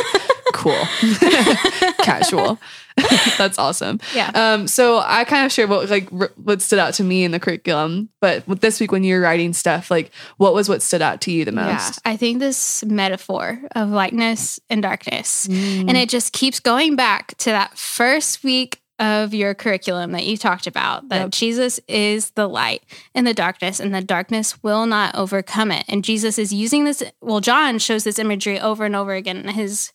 cool, 0.53 0.85
casual. 2.03 2.59
That's 3.39 3.59
awesome. 3.59 3.99
Yeah. 4.15 4.31
Um, 4.35 4.67
so 4.67 4.99
I 4.99 5.25
kind 5.25 5.47
of 5.47 5.53
shared 5.53 5.71
what 5.71 5.89
like 5.89 6.13
r- 6.13 6.33
what 6.37 6.61
stood 6.61 6.79
out 6.79 6.93
to 6.95 7.05
me 7.05 7.25
in 7.25 7.31
the 7.31 7.41
curriculum, 7.41 8.11
but 8.21 8.43
this 8.61 8.79
week 8.81 8.93
when 8.93 9.05
you 9.05 9.15
were 9.15 9.21
writing 9.23 9.53
stuff, 9.55 9.91
like 9.91 10.11
what 10.37 10.53
was 10.53 10.69
what 10.69 10.83
stood 10.83 11.01
out 11.01 11.21
to 11.23 11.31
you 11.33 11.45
the 11.47 11.53
most? 11.53 12.01
Yeah. 12.05 12.13
I 12.13 12.17
think 12.17 12.41
this 12.41 12.85
metaphor 12.85 13.59
of 13.75 13.89
lightness 13.91 14.61
and 14.69 14.83
darkness, 14.83 15.47
Mm. 15.47 15.89
and 15.89 15.97
it 15.97 16.09
just 16.11 16.33
keeps 16.35 16.61
going 16.61 16.95
back 16.97 17.35
to 17.39 17.51
that 17.51 17.79
first 17.79 18.45
week 18.45 18.80
of 19.01 19.33
your 19.33 19.55
curriculum 19.55 20.13
that 20.13 20.27
you 20.27 20.37
talked 20.37 20.67
about 20.67 21.09
that 21.09 21.21
Yep. 21.23 21.31
Jesus 21.31 21.81
is 21.89 22.31
the 22.33 22.47
light 22.47 22.85
in 23.15 23.25
the 23.25 23.33
darkness 23.33 23.81
and 23.81 23.95
the 23.95 24.03
darkness 24.03 24.63
will 24.63 24.85
not 24.85 25.15
overcome 25.15 25.73
it. 25.73 25.87
And 25.89 26.05
Jesus 26.05 26.39
is 26.39 26.53
using 26.53 26.85
this 26.85 27.03
well 27.23 27.41
John 27.41 27.79
shows 27.79 28.05
this 28.05 28.19
imagery 28.19 28.61
over 28.61 28.85
and 28.85 28.95
over 28.95 29.15
again 29.15 29.39
in 29.39 29.49
his 29.49 29.91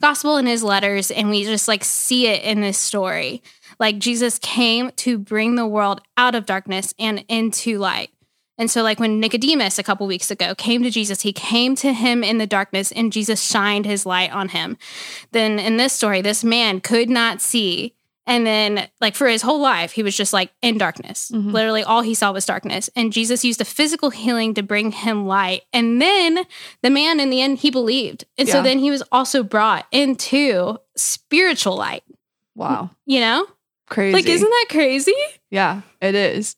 gospel 0.00 0.36
and 0.36 0.48
his 0.48 0.62
letters 0.62 1.10
and 1.10 1.28
we 1.28 1.44
just 1.44 1.68
like 1.68 1.84
see 1.84 2.26
it 2.26 2.42
in 2.42 2.62
this 2.62 2.78
story. 2.78 3.42
Like 3.78 3.98
Jesus 3.98 4.38
came 4.38 4.90
to 4.96 5.18
bring 5.18 5.56
the 5.56 5.66
world 5.66 6.00
out 6.16 6.34
of 6.34 6.46
darkness 6.46 6.94
and 6.98 7.24
into 7.28 7.78
light. 7.78 8.10
And 8.58 8.70
so, 8.70 8.82
like 8.82 8.98
when 8.98 9.20
Nicodemus 9.20 9.78
a 9.78 9.82
couple 9.82 10.06
weeks 10.06 10.30
ago 10.30 10.54
came 10.54 10.82
to 10.82 10.90
Jesus, 10.90 11.20
he 11.20 11.32
came 11.32 11.74
to 11.76 11.92
him 11.92 12.24
in 12.24 12.38
the 12.38 12.46
darkness 12.46 12.90
and 12.90 13.12
Jesus 13.12 13.42
shined 13.42 13.84
his 13.84 14.06
light 14.06 14.32
on 14.32 14.48
him. 14.48 14.78
Then 15.32 15.58
in 15.58 15.76
this 15.76 15.92
story, 15.92 16.22
this 16.22 16.42
man 16.42 16.80
could 16.80 17.10
not 17.10 17.42
see. 17.42 17.92
And 18.26 18.44
then, 18.46 18.88
like 19.00 19.14
for 19.14 19.28
his 19.28 19.42
whole 19.42 19.60
life, 19.60 19.92
he 19.92 20.02
was 20.02 20.16
just 20.16 20.32
like 20.32 20.50
in 20.62 20.78
darkness. 20.78 21.30
Mhm. 21.32 21.52
Literally, 21.52 21.82
all 21.84 22.02
he 22.02 22.14
saw 22.14 22.32
was 22.32 22.44
darkness. 22.44 22.90
And 22.96 23.12
Jesus 23.12 23.44
used 23.44 23.60
a 23.60 23.64
physical 23.64 24.10
healing 24.10 24.52
to 24.54 24.62
bring 24.62 24.90
him 24.92 25.26
light. 25.26 25.62
And 25.72 26.02
then 26.02 26.44
the 26.82 26.90
man, 26.90 27.20
in 27.20 27.30
the 27.30 27.40
end, 27.40 27.58
he 27.58 27.70
believed. 27.70 28.24
And 28.36 28.48
so 28.48 28.62
then 28.62 28.78
he 28.80 28.90
was 28.90 29.02
also 29.12 29.42
brought 29.42 29.86
into 29.92 30.78
spiritual 30.96 31.76
light, 31.76 32.02
Wow. 32.54 32.90
you 33.06 33.20
know? 33.20 33.46
Crazy. 33.88 34.14
Like, 34.14 34.26
isn't 34.26 34.48
that 34.50 34.66
crazy? 34.70 35.14
Yeah, 35.50 35.82
it 36.00 36.14
is. 36.16 36.56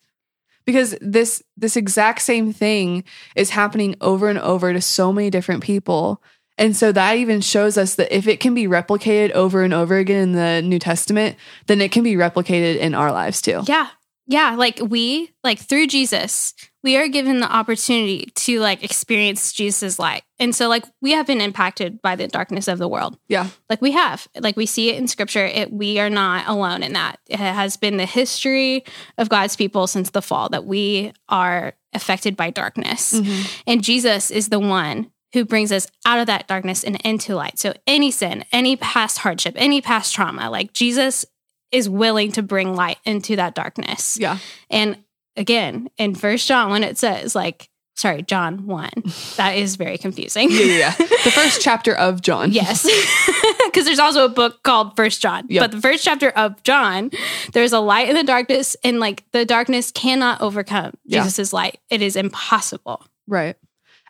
Because 0.64 0.96
this 1.00 1.42
this 1.56 1.76
exact 1.76 2.20
same 2.22 2.52
thing 2.52 3.04
is 3.36 3.50
happening 3.50 3.94
over 4.00 4.28
and 4.28 4.38
over 4.38 4.72
to 4.72 4.80
so 4.80 5.12
many 5.12 5.28
different 5.30 5.62
people. 5.62 6.22
And 6.58 6.76
so 6.76 6.92
that 6.92 7.16
even 7.16 7.40
shows 7.40 7.78
us 7.78 7.94
that 7.94 8.14
if 8.14 8.26
it 8.26 8.40
can 8.40 8.52
be 8.52 8.66
replicated 8.66 9.30
over 9.30 9.62
and 9.62 9.72
over 9.72 9.96
again 9.96 10.22
in 10.22 10.32
the 10.32 10.60
New 10.60 10.78
Testament, 10.78 11.36
then 11.66 11.80
it 11.80 11.92
can 11.92 12.02
be 12.02 12.14
replicated 12.14 12.78
in 12.78 12.94
our 12.94 13.12
lives 13.12 13.40
too. 13.40 13.62
Yeah. 13.66 13.88
Yeah. 14.26 14.56
Like 14.56 14.78
we, 14.82 15.30
like 15.42 15.58
through 15.58 15.86
Jesus, 15.86 16.52
we 16.82 16.96
are 16.98 17.08
given 17.08 17.40
the 17.40 17.50
opportunity 17.50 18.30
to 18.34 18.60
like 18.60 18.84
experience 18.84 19.52
Jesus' 19.54 19.98
light. 19.98 20.22
And 20.38 20.54
so 20.54 20.68
like 20.68 20.84
we 21.00 21.12
have 21.12 21.26
been 21.26 21.40
impacted 21.40 22.02
by 22.02 22.14
the 22.14 22.28
darkness 22.28 22.68
of 22.68 22.78
the 22.78 22.88
world. 22.88 23.16
Yeah. 23.28 23.48
Like 23.70 23.80
we 23.80 23.92
have. 23.92 24.28
Like 24.38 24.56
we 24.56 24.66
see 24.66 24.90
it 24.90 24.98
in 24.98 25.08
scripture. 25.08 25.46
It 25.46 25.72
we 25.72 25.98
are 25.98 26.10
not 26.10 26.46
alone 26.46 26.82
in 26.82 26.92
that. 26.92 27.20
It 27.26 27.38
has 27.38 27.78
been 27.78 27.96
the 27.96 28.04
history 28.04 28.84
of 29.16 29.30
God's 29.30 29.56
people 29.56 29.86
since 29.86 30.10
the 30.10 30.22
fall 30.22 30.50
that 30.50 30.66
we 30.66 31.12
are 31.30 31.72
affected 31.94 32.36
by 32.36 32.50
darkness. 32.50 33.14
Mhm. 33.14 33.62
And 33.66 33.82
Jesus 33.82 34.30
is 34.30 34.50
the 34.50 34.60
one 34.60 35.10
who 35.32 35.44
brings 35.44 35.72
us 35.72 35.86
out 36.06 36.18
of 36.18 36.26
that 36.26 36.46
darkness 36.48 36.82
and 36.84 36.96
into 37.04 37.34
light. 37.34 37.58
So 37.58 37.74
any 37.86 38.10
sin, 38.10 38.44
any 38.52 38.76
past 38.76 39.18
hardship, 39.18 39.54
any 39.56 39.80
past 39.80 40.14
trauma, 40.14 40.50
like 40.50 40.72
Jesus 40.72 41.24
is 41.70 41.88
willing 41.88 42.32
to 42.32 42.42
bring 42.42 42.74
light 42.74 42.98
into 43.04 43.36
that 43.36 43.54
darkness. 43.54 44.16
Yeah. 44.18 44.38
And 44.70 44.98
again, 45.36 45.90
in 45.98 46.14
First 46.14 46.48
John, 46.48 46.70
when 46.70 46.82
it 46.82 46.96
says 46.96 47.34
like, 47.34 47.68
sorry, 47.94 48.22
John 48.22 48.66
one, 48.66 48.90
that 49.36 49.50
is 49.56 49.76
very 49.76 49.98
confusing. 49.98 50.50
Yeah, 50.50 50.60
yeah, 50.60 50.76
yeah. 50.78 50.94
The 50.96 51.32
first 51.34 51.60
chapter 51.60 51.94
of 51.94 52.22
John. 52.22 52.52
Yes. 52.52 52.88
Because 53.68 53.84
there's 53.84 53.98
also 53.98 54.24
a 54.24 54.28
book 54.30 54.62
called 54.62 54.96
First 54.96 55.20
John. 55.20 55.44
Yep. 55.48 55.62
But 55.62 55.70
the 55.72 55.80
first 55.80 56.02
chapter 56.02 56.30
of 56.30 56.60
John, 56.62 57.10
there's 57.52 57.72
a 57.74 57.78
light 57.78 58.08
in 58.08 58.16
the 58.16 58.24
darkness, 58.24 58.76
and 58.82 58.98
like 58.98 59.24
the 59.32 59.44
darkness 59.44 59.92
cannot 59.92 60.40
overcome 60.40 60.94
Yeah. 61.04 61.22
Jesus' 61.22 61.52
light. 61.52 61.78
It 61.90 62.00
is 62.00 62.16
impossible. 62.16 63.04
Right. 63.28 63.56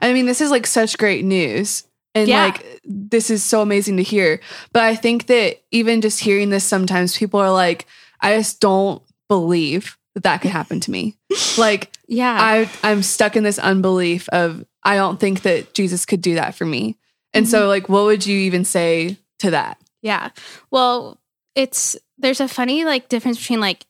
I 0.01 0.13
mean, 0.13 0.27
this 0.27 0.41
is 0.41 0.51
like 0.51 0.67
such 0.67 0.99
great 0.99 1.25
news. 1.25 1.85
And 2.15 2.29
Yeah. 2.29 2.45
like, 2.45 2.81
this 2.85 3.31
is 3.31 3.45
so 3.45 3.61
amazing 3.63 3.99
to 3.99 4.03
hear. 4.03 4.41
But 4.73 4.83
I 4.83 4.95
think 4.97 5.27
that 5.27 5.63
even 5.71 6.01
just 6.01 6.21
hearing 6.21 6.51
this, 6.51 6.65
sometimes 6.65 7.17
people 7.17 7.41
are 7.41 7.53
like, 7.53 7.87
I 8.21 8.37
just 8.37 8.61
don't 8.61 9.03
believe 9.29 9.97
that 10.15 10.23
that 10.25 10.41
could 10.41 10.51
happen 10.51 10.81
to 10.81 10.91
me. 10.91 11.17
like, 11.59 11.91
Yeah. 12.07 12.37
I, 12.41 12.71
I'm 12.83 13.03
stuck 13.03 13.37
in 13.37 13.45
this 13.45 13.59
unbelief 13.59 14.29
of, 14.31 14.65
I 14.83 14.97
don't 14.97 15.21
think 15.21 15.43
that 15.43 15.75
Jesus 15.75 16.07
could 16.07 16.23
do 16.23 16.35
that 16.37 16.55
for 16.55 16.65
me. 16.65 16.97
And 17.35 17.47
so, 17.47 17.61
mm-hmm. 17.61 17.69
like, 17.69 17.89
what 17.89 18.05
would 18.07 18.27
you 18.27 18.39
even 18.39 18.65
say 18.65 19.19
to 19.41 19.51
that? 19.51 19.79
Yeah. 20.03 20.31
Well, 20.71 21.19
it's 21.55 21.97
there's 22.19 22.41
a 22.41 22.49
funny 22.49 22.85
like 22.85 23.09
difference 23.09 23.39
between 23.39 23.61
like 23.61 23.85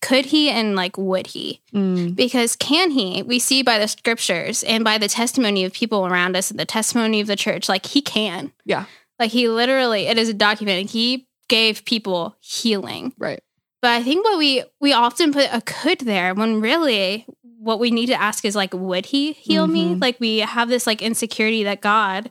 could 0.00 0.26
he 0.26 0.50
and 0.50 0.76
like 0.76 0.96
would 0.96 1.28
he? 1.28 1.60
Mm, 1.74 2.14
Because 2.14 2.56
can 2.56 2.90
he? 2.90 3.22
We 3.22 3.38
see 3.38 3.62
by 3.62 3.78
the 3.78 3.88
scriptures 3.88 4.62
and 4.62 4.84
by 4.84 4.98
the 4.98 5.08
testimony 5.08 5.64
of 5.64 5.72
people 5.72 6.06
around 6.06 6.36
us 6.36 6.50
and 6.50 6.58
the 6.60 6.64
testimony 6.64 7.20
of 7.20 7.26
the 7.26 7.36
church, 7.36 7.68
like 7.68 7.86
he 7.86 8.00
can. 8.02 8.52
Yeah. 8.64 8.84
Like 9.18 9.30
he 9.32 9.48
literally, 9.48 10.06
it 10.06 10.16
is 10.18 10.28
a 10.28 10.34
documented. 10.34 10.90
He 10.90 11.26
gave 11.48 11.84
people 11.84 12.36
healing. 12.40 13.12
right. 13.18 13.42
But 13.82 13.92
I 13.92 14.02
think 14.02 14.24
what 14.26 14.36
we 14.38 14.62
we 14.78 14.92
often 14.92 15.32
put 15.32 15.48
a 15.50 15.62
could 15.62 16.00
there 16.00 16.34
when 16.34 16.60
really 16.60 17.24
what 17.58 17.80
we 17.80 17.90
need 17.90 18.06
to 18.06 18.20
ask 18.20 18.44
is 18.44 18.54
like, 18.54 18.74
would 18.74 19.06
he 19.06 19.32
heal 19.32 19.66
me? 19.66 19.94
Mhm. 19.94 20.02
Like 20.02 20.20
we 20.20 20.38
have 20.40 20.68
this 20.68 20.86
like 20.86 21.00
insecurity 21.00 21.64
that 21.64 21.80
God 21.80 22.30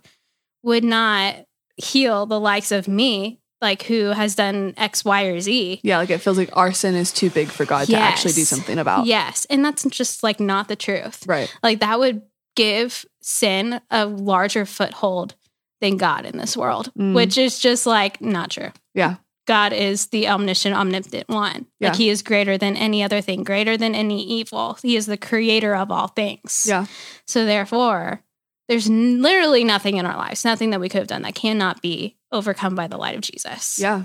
would 0.62 0.84
not 0.84 1.36
heal 1.76 2.26
the 2.28 2.40
likes 2.40 2.72
of 2.72 2.88
me, 2.88 3.40
like 3.62 3.84
who 3.84 4.06
has 4.06 4.36
done 4.36 4.74
X, 4.78 5.04
Y, 5.04 5.24
or 5.24 5.40
Z. 5.40 5.82
Yeah. 5.84 5.98
Like, 5.98 6.10
it 6.10 6.20
feels 6.20 6.38
like 6.38 6.50
our 6.54 6.72
sin 6.72 6.96
is 6.96 7.12
too 7.12 7.30
big 7.30 7.50
for 7.50 7.66
God 7.66 7.88
to 7.88 7.96
actually 7.98 8.34
do 8.34 8.46
something 8.46 8.78
about. 8.78 9.06
Yes. 9.06 9.46
And 9.50 9.64
that's 9.66 9.84
just 9.86 10.24
like 10.24 10.40
not 10.40 10.68
the 10.68 10.76
truth. 10.76 11.26
Right. 11.28 11.54
Like 11.62 11.80
that 11.82 12.00
would 12.00 12.22
give 12.56 13.06
sin 13.22 13.82
a 13.92 14.06
larger 14.06 14.66
foothold 14.66 15.36
than 15.82 15.98
God 15.98 16.26
in 16.26 16.38
this 16.38 16.58
world, 16.58 16.92
Mm. 16.98 17.14
which 17.14 17.38
is 17.38 17.60
just 17.60 17.86
like 17.86 18.22
not 18.22 18.52
true. 18.52 18.72
Yeah. 18.94 19.16
God 19.48 19.74
is 19.74 20.08
the 20.08 20.28
omniscient, 20.28 20.76
omnipotent 20.76 21.28
one. 21.28 21.66
Yeah. 21.80 21.90
Like 21.90 21.98
he 21.98 22.10
is 22.10 22.22
greater 22.22 22.58
than 22.58 22.76
any 22.78 23.02
other 23.02 23.20
thing, 23.22 23.44
greater 23.44 23.78
than 23.78 23.96
any 23.96 24.24
evil. 24.24 24.78
He 24.82 24.96
is 24.96 25.06
the 25.06 25.18
creator 25.18 25.76
of 25.76 25.90
all 25.92 26.08
things. 26.10 26.66
Yeah. 26.68 26.86
So 27.26 27.46
therefore, 27.46 28.22
there's 28.70 28.88
literally 28.90 29.66
nothing 29.66 29.98
in 29.98 30.06
our 30.06 30.16
lives, 30.16 30.46
nothing 30.46 30.70
that 30.70 30.80
we 30.80 30.88
could 30.88 31.00
have 31.00 31.08
done 31.08 31.24
that 31.24 31.36
cannot 31.36 31.82
be 31.82 32.16
overcome 32.32 32.76
by 32.76 32.88
the 32.88 32.96
light 32.98 33.16
of 33.16 33.22
Jesus. 33.22 33.78
Yeah. 33.80 34.04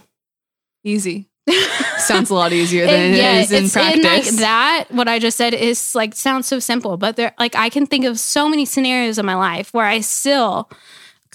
Easy. 0.82 1.28
Sounds 1.98 2.30
a 2.30 2.34
lot 2.34 2.52
easier 2.52 2.86
than 2.86 3.00
it 3.00 3.10
is 3.12 3.18
yeah, 3.18 3.32
in 3.58 3.64
it's- 3.66 3.76
and, 3.76 4.00
practice. 4.02 4.32
like 4.32 4.40
that, 4.40 4.84
what 4.90 5.06
I 5.08 5.18
just 5.18 5.36
said 5.36 5.52
is 5.54 5.94
like 5.94 6.14
sounds 6.14 6.46
so 6.46 6.58
simple, 6.58 6.96
but 6.96 7.16
there, 7.16 7.34
like 7.38 7.54
I 7.54 7.68
can 7.68 7.86
think 7.86 8.04
of 8.06 8.18
so 8.18 8.48
many 8.48 8.64
scenarios 8.64 9.18
in 9.18 9.26
my 9.26 9.34
life 9.36 9.72
where 9.74 9.84
I 9.86 10.00
still 10.00 10.70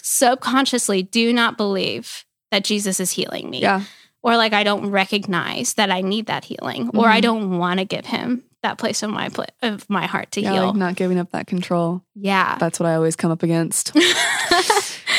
subconsciously 0.01 1.03
do 1.03 1.31
not 1.33 1.57
believe 1.57 2.25
that 2.51 2.63
Jesus 2.63 2.99
is 2.99 3.11
healing 3.11 3.49
me, 3.49 3.61
yeah. 3.61 3.83
or 4.23 4.35
like 4.37 4.53
I 4.53 4.63
don't 4.63 4.89
recognize 4.89 5.75
that 5.75 5.91
I 5.91 6.01
need 6.01 6.25
that 6.27 6.45
healing, 6.45 6.89
or 6.95 7.07
I 7.07 7.19
Mhm. 7.19 7.23
don't 7.23 7.57
want 7.59 7.79
to 7.79 7.85
give 7.85 8.05
Him 8.07 8.43
that 8.63 8.77
place 8.77 9.03
of 9.03 9.09
my 9.09 9.29
pla- 9.29 9.45
of 9.61 9.89
my 9.89 10.05
heart 10.05 10.31
to 10.33 10.41
Yeah. 10.41 10.53
heal. 10.53 10.65
Like 10.67 10.75
not 10.75 10.95
giving 10.95 11.17
up 11.19 11.31
that 11.31 11.47
control. 11.47 12.01
yeah, 12.15 12.57
That's 12.59 12.79
what 12.79 12.87
I 12.87 12.95
always 12.95 13.15
come 13.15 13.31
up 13.31 13.43
against. 13.43 13.91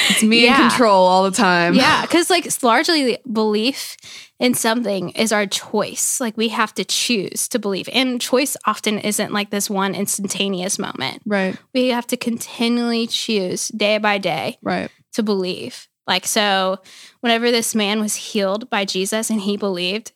It's 0.09 0.23
me 0.25 0.45
Yeah. 0.45 0.65
in 0.65 0.71
control 0.71 1.07
all 1.07 1.23
the 1.25 1.31
time. 1.37 1.75
yeah, 1.75 2.03
because 2.03 2.31
like 2.31 2.45
it's 2.45 2.63
largely 2.65 3.19
belief 3.31 3.97
in 4.41 4.55
something 4.55 5.11
is 5.11 5.31
our 5.31 5.47
choice. 5.47 6.21
Like 6.21 6.37
we 6.37 6.49
have 6.49 6.75
to 6.75 6.85
choose 6.85 7.47
to 7.49 7.59
believe, 7.61 7.89
and 7.93 8.21
choice 8.21 8.57
often 8.67 8.99
isn't 8.99 9.33
like 9.33 9.51
this 9.51 9.71
one 9.71 9.95
instantaneous 9.95 10.79
moment. 10.79 11.23
Right. 11.27 11.57
We 11.75 11.89
have 11.89 12.07
to 12.09 12.17
continually 12.17 13.07
choose 13.07 13.69
day 13.69 13.99
by 13.99 14.19
day 14.19 14.59
Right. 14.63 14.91
to 15.15 15.23
believe. 15.23 15.87
Like 16.09 16.27
so, 16.27 16.79
whenever 17.21 17.51
this 17.53 17.75
man 17.75 18.01
was 18.01 18.17
healed 18.17 18.69
by 18.69 18.85
Jesus 18.85 19.31
and 19.31 19.41
he 19.41 19.57
believed, 19.57 20.11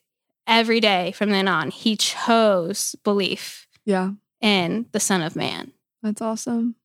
every 0.46 0.80
day 0.80 1.12
from 1.12 1.30
then 1.30 1.48
on 1.48 1.70
he 1.70 1.96
chose 1.96 2.94
belief 3.04 3.66
Yeah. 3.84 4.10
in 4.40 4.86
the 4.92 5.00
Son 5.00 5.22
of 5.22 5.36
Man. 5.36 5.72
That's 6.02 6.20
awesome. 6.22 6.76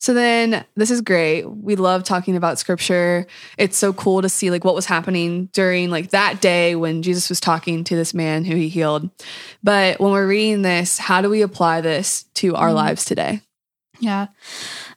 So 0.00 0.12
then 0.12 0.66
this 0.74 0.90
is 0.90 1.00
great. 1.00 1.44
We 1.48 1.76
love 1.76 2.04
talking 2.04 2.36
about 2.36 2.58
scripture. 2.58 3.26
It's 3.56 3.78
so 3.78 3.94
cool 3.94 4.20
to 4.20 4.28
see 4.28 4.50
like 4.50 4.62
what 4.62 4.74
was 4.74 4.84
happening 4.84 5.46
during 5.54 5.88
like 5.90 6.10
that 6.10 6.42
day 6.42 6.74
when 6.76 7.02
Jesus 7.02 7.30
was 7.30 7.40
talking 7.40 7.84
to 7.84 7.96
this 7.96 8.12
man 8.12 8.44
who 8.44 8.54
he 8.54 8.68
healed. 8.68 9.08
But 9.62 10.00
when 10.00 10.10
we're 10.12 10.26
reading 10.26 10.60
this, 10.60 10.98
how 10.98 11.22
do 11.22 11.30
we 11.30 11.40
apply 11.40 11.80
this 11.80 12.24
to 12.34 12.54
our 12.54 12.68
Mhm. 12.68 12.74
lives 12.74 13.04
today? 13.06 13.40
Yeah. 13.98 14.26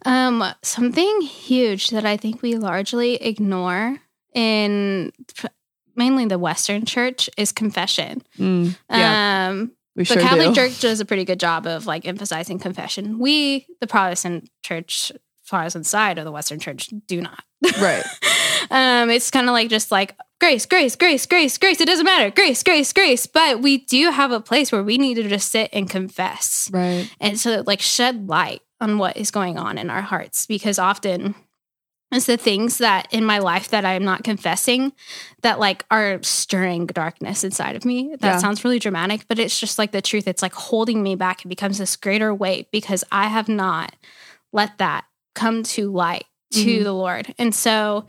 Um, 0.06 0.44
something 0.62 1.22
huge 1.22 1.92
that 1.92 2.06
I 2.06 2.18
think 2.18 2.42
we 2.42 2.56
largely 2.56 3.16
ignore 3.16 4.02
in 4.34 5.14
mainly 5.98 6.26
the 6.26 6.40
Western 6.40 6.86
church 6.86 7.30
is 7.38 7.52
confession. 7.52 8.22
Mm, 8.38 8.78
yeah, 8.90 9.48
Um, 9.50 9.72
we 9.96 10.04
the 10.04 10.14
sure 10.14 10.22
Catholic 10.22 10.50
do. 10.50 10.56
Church 10.56 10.80
does 10.82 11.00
a 11.00 11.06
pretty 11.06 11.26
good 11.26 11.40
job 11.40 11.66
of 11.66 11.86
like 11.86 12.08
emphasizing 12.08 12.60
confession. 12.60 13.20
We, 13.20 13.66
the 13.82 13.88
Protestant 13.88 14.50
church, 14.64 15.12
Protestant 15.48 15.86
side 15.86 16.18
of 16.18 16.26
the 16.26 16.32
Western 16.32 16.60
church, 16.60 16.90
do 17.08 17.22
not. 17.22 17.44
Right. 17.82 18.04
um, 18.70 19.10
it's 19.10 19.32
kind 19.32 19.48
of 19.50 19.54
like 19.54 19.70
just 19.70 19.92
like 19.92 20.16
grace, 20.40 20.66
grace, 20.68 20.96
grace, 20.96 21.26
grace, 21.26 21.58
grace. 21.58 21.82
It 21.82 21.86
doesn't 21.88 22.06
matter. 22.06 22.30
Grace, 22.30 22.62
grace, 22.62 22.94
grace. 22.94 23.26
But 23.26 23.62
we 23.62 23.80
do 23.80 24.12
have 24.12 24.32
a 24.32 24.40
place 24.40 24.72
where 24.72 24.84
we 24.84 24.98
need 25.00 25.16
to 25.16 25.28
just 25.28 25.52
sit 25.52 25.70
and 25.74 25.90
confess 25.90 26.70
Right. 26.72 27.10
and 27.20 27.40
so 27.40 27.64
like 27.66 27.82
shed 27.82 28.28
light 28.30 28.62
on 28.80 29.00
what 29.00 29.18
is 29.18 29.32
going 29.32 29.58
on 29.58 29.80
in 29.80 29.90
our 29.90 30.02
hearts 30.04 30.46
because 30.46 30.78
often 30.78 31.34
It's 32.12 32.26
the 32.26 32.38
things 32.38 32.78
that 32.78 33.08
in 33.12 33.26
my 33.26 33.40
life 33.40 33.68
that 33.70 33.84
I'm 33.84 34.06
not 34.06 34.24
confessing 34.24 34.94
that 35.42 35.60
like 35.60 35.86
are 35.92 36.20
stirring 36.24 36.86
darkness 36.88 37.44
inside 37.44 37.76
of 37.76 37.84
me. 37.84 38.16
That 38.20 38.22
Yeah. 38.36 38.38
sounds 38.38 38.64
really 38.64 38.80
dramatic, 38.80 39.28
but 39.28 39.40
it's 39.40 39.60
just 39.60 39.78
like 39.78 39.92
the 39.92 40.02
truth. 40.02 40.28
It's 40.28 40.42
like 40.42 40.54
holding 40.54 41.04
me 41.04 41.16
back. 41.16 41.44
It 41.44 41.50
becomes 41.50 41.80
this 41.80 41.96
greater 41.98 42.34
weight 42.34 42.72
because 42.72 43.04
I 43.12 43.28
have 43.28 43.50
not 43.50 43.94
let 44.54 44.78
that 44.78 45.04
come 45.36 45.64
to 45.64 45.92
light 45.92 46.26
to 46.54 46.80
Mhm. 46.80 46.84
the 46.86 46.94
Lord. 46.94 47.36
And 47.38 47.54
so 47.54 48.06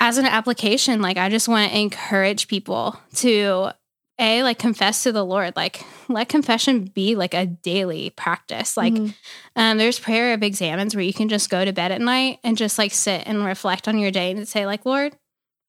as 0.00 0.16
an 0.16 0.24
application, 0.24 1.02
like 1.02 1.18
I 1.18 1.28
just 1.28 1.48
want 1.48 1.70
to 1.70 1.78
encourage 1.78 2.48
people 2.48 2.98
to 3.16 3.72
a 4.18 4.42
like 4.42 4.58
confess 4.58 5.02
to 5.04 5.12
the 5.12 5.24
Lord. 5.24 5.54
Like 5.56 5.84
let 6.08 6.28
confession 6.28 6.84
be 6.86 7.14
like 7.14 7.34
a 7.34 7.46
daily 7.46 8.10
practice. 8.10 8.76
Like 8.76 8.92
Mhm. 8.94 9.14
um, 9.56 9.78
there's 9.78 9.98
prayer 9.98 10.34
of 10.34 10.42
examines 10.42 10.94
where 10.94 11.04
you 11.04 11.12
can 11.12 11.28
just 11.28 11.50
go 11.50 11.64
to 11.64 11.72
bed 11.72 11.92
at 11.92 12.00
night 12.00 12.38
and 12.42 12.56
just 12.56 12.78
like 12.78 12.92
sit 12.92 13.22
and 13.26 13.44
reflect 13.44 13.86
on 13.88 13.98
your 13.98 14.10
day 14.10 14.30
and 14.30 14.48
say 14.48 14.66
like, 14.66 14.84
Lord, 14.84 15.16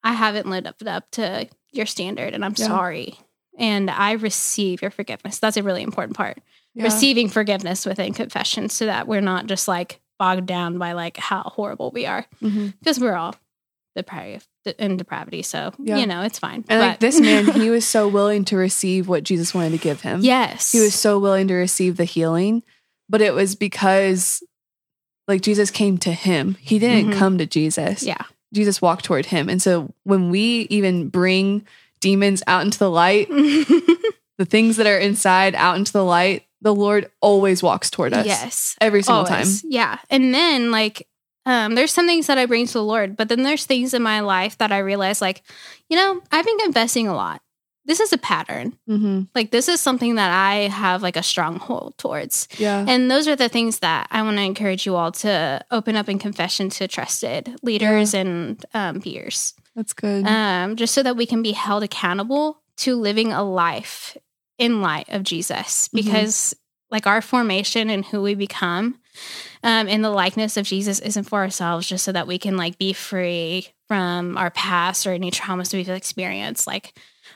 I 0.03 0.13
haven't 0.13 0.49
lived 0.49 0.67
up, 0.67 0.75
up 0.87 1.11
to 1.11 1.47
your 1.71 1.85
standard 1.85 2.33
and 2.33 2.43
I'm 2.43 2.55
Yeah. 2.57 2.67
sorry. 2.67 3.15
And 3.57 3.89
I 3.91 4.13
receive 4.13 4.81
your 4.81 4.91
forgiveness. 4.91 5.37
That's 5.39 5.57
a 5.57 5.63
really 5.63 5.83
important 5.83 6.15
part. 6.17 6.39
Yeah. 6.73 6.83
Receiving 6.85 7.29
forgiveness 7.29 7.85
within 7.85 8.13
confession 8.13 8.69
so 8.69 8.85
that 8.85 9.07
we're 9.07 9.21
not 9.21 9.47
just 9.47 9.67
like 9.67 9.99
bogged 10.17 10.45
down 10.45 10.77
by 10.77 10.93
like 10.93 11.17
how 11.17 11.43
horrible 11.43 11.91
we 11.91 12.05
are 12.05 12.25
Mhm. 12.41 12.73
because 12.79 12.99
we're 12.99 13.15
all 13.15 13.35
depraved 13.95 14.47
in 14.77 14.97
depravity. 14.97 15.41
So, 15.41 15.73
Yeah. 15.79 15.97
you 15.97 16.05
know, 16.07 16.21
it's 16.21 16.39
fine. 16.39 16.63
And 16.69 16.79
like 16.79 16.93
But- 16.93 16.99
this 16.99 17.19
man, 17.19 17.47
he 17.53 17.69
was 17.71 17.85
so 17.85 18.07
willing 18.07 18.45
to 18.45 18.55
receive 18.57 19.07
what 19.07 19.23
Jesus 19.23 19.53
wanted 19.53 19.71
to 19.71 19.77
give 19.77 20.01
him. 20.01 20.21
yes. 20.21 20.71
He 20.71 20.79
was 20.79 20.93
so 20.95 21.17
willing 21.19 21.47
to 21.47 21.55
receive 21.55 21.97
the 21.97 22.03
healing, 22.05 22.63
but 23.09 23.21
it 23.21 23.33
was 23.33 23.55
because 23.55 24.43
like 25.27 25.41
Jesus 25.41 25.69
came 25.71 25.97
to 25.99 26.11
him. 26.11 26.57
He 26.59 26.79
didn't 26.79 27.11
Mhm. 27.13 27.17
come 27.17 27.37
to 27.37 27.45
Jesus. 27.45 28.03
Yeah. 28.03 28.21
Jesus 28.53 28.81
walked 28.81 29.05
toward 29.05 29.27
him. 29.27 29.47
And 29.49 29.61
so 29.61 29.93
when 30.03 30.29
we 30.31 30.65
even 30.71 31.09
bring 31.09 31.65
demons 31.99 32.41
out 32.47 32.63
into 32.63 32.79
the 32.79 32.89
light, 32.89 33.27
the 34.37 34.45
things 34.45 34.77
that 34.77 34.87
are 34.87 34.97
inside 34.97 35.53
out 35.55 35.77
into 35.77 35.91
the 35.91 36.03
light, 36.03 36.43
the 36.61 36.73
Lord 36.73 37.09
always 37.21 37.61
walks 37.63 37.89
toward 37.89 38.13
us. 38.13 38.25
yes. 38.25 38.75
Every 38.81 39.01
single 39.03 39.25
Always. 39.25 39.61
time. 39.61 39.71
Yeah. 39.71 39.97
And 40.09 40.33
then 40.33 40.71
like 40.71 41.07
um 41.49 41.75
there's 41.75 41.91
some 41.91 42.07
things 42.07 42.27
that 42.27 42.37
I 42.37 42.45
bring 42.45 42.67
to 42.67 42.73
the 42.73 42.83
Lord, 42.83 43.15
but 43.17 43.27
then 43.29 43.43
there's 43.43 43.65
things 43.65 43.93
in 43.93 44.01
my 44.03 44.19
life 44.21 44.57
that 44.59 44.71
I 44.71 44.79
realize 44.79 45.21
like, 45.21 45.41
you 45.89 45.97
know, 45.97 46.21
I've 46.31 46.45
been 46.45 46.59
confessing 46.59 47.07
a 47.07 47.15
lot. 47.15 47.41
This 47.85 47.99
is 47.99 48.13
a 48.13 48.17
pattern. 48.19 48.77
hmm 48.85 49.23
Like 49.33 49.49
this 49.49 49.67
is 49.67 49.81
something 49.81 50.15
that 50.15 50.29
I 50.31 50.67
have 50.67 51.01
like 51.01 51.17
a 51.17 51.23
stronghold 51.23 51.97
towards. 51.97 52.47
Yeah. 52.59 52.85
And 52.87 53.09
those 53.09 53.27
are 53.27 53.35
the 53.35 53.49
things 53.49 53.79
that 53.79 54.07
I 54.11 54.21
want 54.21 54.37
to 54.37 54.43
encourage 54.43 54.85
you 54.85 54.95
all 54.95 55.11
to 55.23 55.65
open 55.71 55.95
up 55.95 56.07
in 56.07 56.19
confession 56.19 56.69
to 56.77 56.87
trusted 56.87 57.55
leaders 57.63 58.13
and 58.13 58.63
um, 58.75 59.01
peers, 59.01 59.55
That's 59.75 59.93
good. 59.93 60.27
um, 60.27 60.75
just 60.75 60.93
so 60.93 61.01
that 61.01 61.17
we 61.17 61.25
can 61.25 61.41
be 61.41 61.53
held 61.53 61.81
accountable 61.83 62.61
to 62.83 62.95
living 62.95 63.31
a 63.33 63.43
life 63.43 64.15
in 64.59 64.81
light 64.83 65.09
of 65.09 65.23
Jesus. 65.23 65.87
Mhm. 65.87 65.93
Because, 65.93 66.55
like, 66.91 67.07
our 67.07 67.21
formation 67.21 67.89
and 67.89 68.05
who 68.05 68.21
we 68.21 68.35
become 68.35 68.98
um, 69.63 69.87
in 69.87 70.01
the 70.01 70.09
likeness 70.09 70.57
of 70.57 70.65
Jesus 70.65 70.99
isn't 70.99 71.25
for 71.25 71.39
ourselves, 71.39 71.87
just 71.87 72.03
so 72.03 72.11
that 72.11 72.27
we 72.27 72.37
can 72.37 72.57
like 72.57 72.77
be 72.77 72.93
free 72.93 73.67
from 73.87 74.37
our 74.37 74.51
past 74.51 75.07
or 75.07 75.13
any 75.13 75.31
traumas 75.31 75.73
we've 75.73 75.89
experienced. 75.89 76.67
Like, 76.67 76.93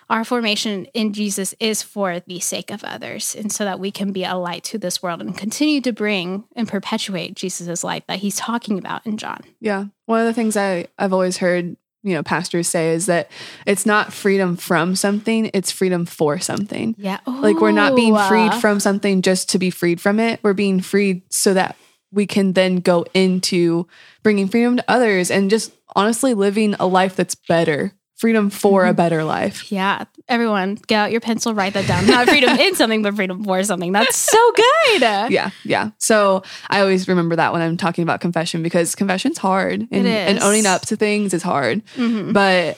our 0.09 0.25
formation 0.25 0.85
in 0.93 1.13
Jesus 1.13 1.53
is 1.59 1.81
for 1.81 2.19
the 2.19 2.39
sake 2.39 2.71
of 2.71 2.83
others, 2.83 3.35
and 3.35 3.51
so 3.51 3.63
that 3.63 3.79
we 3.79 3.91
can 3.91 4.11
be 4.11 4.23
a 4.23 4.35
light 4.35 4.63
to 4.65 4.77
this 4.77 5.01
world 5.01 5.21
and 5.21 5.37
continue 5.37 5.81
to 5.81 5.93
bring 5.93 6.43
and 6.55 6.67
perpetuate 6.67 7.35
Jesus' 7.35 7.83
light 7.83 8.05
that 8.07 8.19
he's 8.19 8.35
talking 8.35 8.77
about 8.77 9.05
in 9.05 9.17
John. 9.17 9.41
Yeah. 9.59 9.85
One 10.05 10.19
of 10.19 10.25
the 10.25 10.33
things 10.33 10.57
I, 10.57 10.87
I've 10.97 11.13
always 11.13 11.37
heard, 11.37 11.77
you 12.03 12.13
know, 12.13 12.21
pastors 12.21 12.67
say 12.67 12.93
is 12.93 13.05
that 13.05 13.31
it's 13.65 13.85
not 13.85 14.13
freedom 14.13 14.57
from 14.57 14.95
something, 14.95 15.49
it's 15.53 15.71
freedom 15.71 16.05
for 16.05 16.37
something. 16.39 16.95
Yeah. 16.97 17.19
Like 17.25 17.59
we're 17.59 17.71
not 17.71 17.95
being 17.95 18.17
freed 18.27 18.53
from 18.55 18.79
something 18.79 19.21
just 19.21 19.49
to 19.51 19.59
be 19.59 19.69
freed 19.69 20.01
from 20.01 20.19
it. 20.19 20.39
We're 20.43 20.53
being 20.53 20.81
freed 20.81 21.23
so 21.29 21.53
that 21.53 21.77
we 22.11 22.27
can 22.27 22.53
then 22.53 22.77
go 22.77 23.05
into 23.13 23.87
bringing 24.21 24.47
freedom 24.47 24.77
to 24.77 24.85
others 24.87 25.31
and 25.31 25.49
just 25.49 25.71
honestly 25.95 26.33
living 26.33 26.75
a 26.79 26.85
life 26.85 27.15
that's 27.15 27.35
better. 27.35 27.93
Freedom 28.23 28.49
for 28.49 28.85
a 28.85 28.93
Mhm. 28.93 28.95
better 28.95 29.23
life. 29.25 29.69
Yeah, 29.69 30.05
everyone, 30.29 30.75
get 30.87 30.95
out 30.97 31.11
your 31.11 31.19
pencil, 31.19 31.53
write 31.53 31.73
that 31.73 31.85
down. 31.89 32.07
Not 32.07 32.29
freedom 32.29 32.57
in 32.57 32.73
something, 32.73 33.01
but 33.01 33.17
freedom 33.17 33.43
for 33.43 33.61
something. 33.65 33.91
That's 33.91 34.15
so 34.15 34.51
good. 34.55 35.01
Yeah, 35.01 35.49
yeah. 35.65 35.89
So 35.97 36.41
I 36.69 36.79
always 36.79 37.09
remember 37.09 37.35
that 37.35 37.51
when 37.51 37.61
I'm 37.61 37.75
talking 37.75 38.03
about 38.03 38.21
confession 38.21 38.63
because 38.63 38.95
confession's 38.95 39.37
hard 39.39 39.85
and, 39.91 40.07
and 40.07 40.39
owning 40.39 40.65
up 40.65 40.83
to 40.83 40.95
things 40.95 41.33
is 41.33 41.43
hard. 41.43 41.81
Mhm. 41.97 42.31
but 42.31 42.77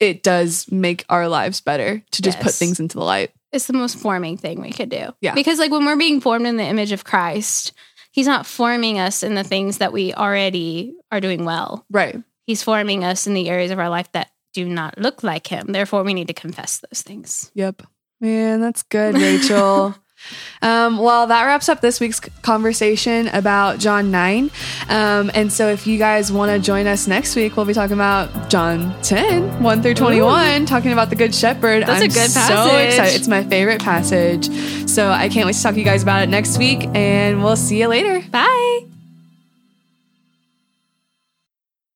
it 0.00 0.24
does 0.24 0.66
make 0.72 1.04
our 1.08 1.28
lives 1.28 1.60
better 1.60 2.02
to 2.10 2.20
just 2.22 2.40
put 2.40 2.52
things 2.52 2.80
into 2.80 2.96
the 2.98 3.04
light. 3.04 3.30
It's 3.52 3.68
the 3.68 3.74
most 3.74 3.96
forming 3.96 4.36
thing 4.36 4.60
we 4.60 4.72
could 4.72 4.88
do. 4.88 5.14
Yeah. 5.20 5.34
Because, 5.34 5.60
like, 5.60 5.70
when 5.70 5.84
we're 5.86 5.94
being 5.94 6.20
formed 6.20 6.46
in 6.48 6.56
the 6.56 6.64
image 6.64 6.90
of 6.90 7.04
Christ, 7.04 7.72
He's 8.10 8.26
not 8.26 8.44
forming 8.44 8.98
us 8.98 9.22
in 9.22 9.36
the 9.36 9.44
things 9.44 9.78
that 9.78 9.92
we 9.92 10.12
already 10.14 10.94
are 11.12 11.20
doing 11.20 11.44
well. 11.44 11.86
Right. 11.92 12.16
He's 12.44 12.62
forming 12.62 13.04
us 13.04 13.26
in 13.28 13.34
the 13.34 13.48
areas 13.48 13.70
of 13.70 13.78
our 13.78 13.88
life 13.88 14.10
that 14.12 14.30
do 14.54 14.66
not 14.66 14.96
look 14.98 15.22
like 15.22 15.48
Him. 15.48 15.66
Therefore, 15.68 16.02
we 16.02 16.14
need 16.14 16.28
to 16.28 16.34
confess 16.34 16.78
those 16.78 17.02
things. 17.02 17.50
Yep. 17.54 17.82
Man, 18.20 18.60
that's 18.60 18.82
good, 18.84 19.16
Rachel. 19.16 19.94
um, 20.62 20.98
well, 20.98 21.26
that 21.26 21.44
wraps 21.44 21.68
up 21.68 21.80
this 21.80 22.00
week's 22.00 22.20
conversation 22.20 23.28
about 23.28 23.78
John 23.78 24.10
9. 24.10 24.50
Um, 24.88 25.30
and 25.34 25.52
so 25.52 25.68
if 25.68 25.86
you 25.86 25.98
guys 25.98 26.32
want 26.32 26.50
to 26.50 26.58
join 26.58 26.86
us 26.86 27.06
next 27.06 27.36
week, 27.36 27.56
we'll 27.56 27.66
be 27.66 27.74
talking 27.74 27.94
about 27.94 28.48
John 28.48 28.94
10, 29.02 29.62
1 29.62 29.82
through 29.82 29.94
21, 29.94 30.64
talking 30.66 30.92
about 30.92 31.10
the 31.10 31.16
Good 31.16 31.34
Shepherd. 31.34 31.82
That's 31.82 32.00
a 32.00 32.04
I'm 32.04 32.08
good 32.08 32.30
so 32.30 32.40
passage. 32.40 32.86
excited. 32.86 33.16
It's 33.16 33.28
my 33.28 33.44
favorite 33.44 33.82
passage. 33.82 34.48
So 34.88 35.10
I 35.10 35.28
can't 35.28 35.46
wait 35.46 35.56
to 35.56 35.62
talk 35.62 35.74
to 35.74 35.78
you 35.78 35.84
guys 35.84 36.02
about 36.02 36.22
it 36.22 36.28
next 36.28 36.56
week, 36.56 36.88
and 36.94 37.42
we'll 37.42 37.56
see 37.56 37.80
you 37.80 37.88
later. 37.88 38.26
Bye. 38.30 38.93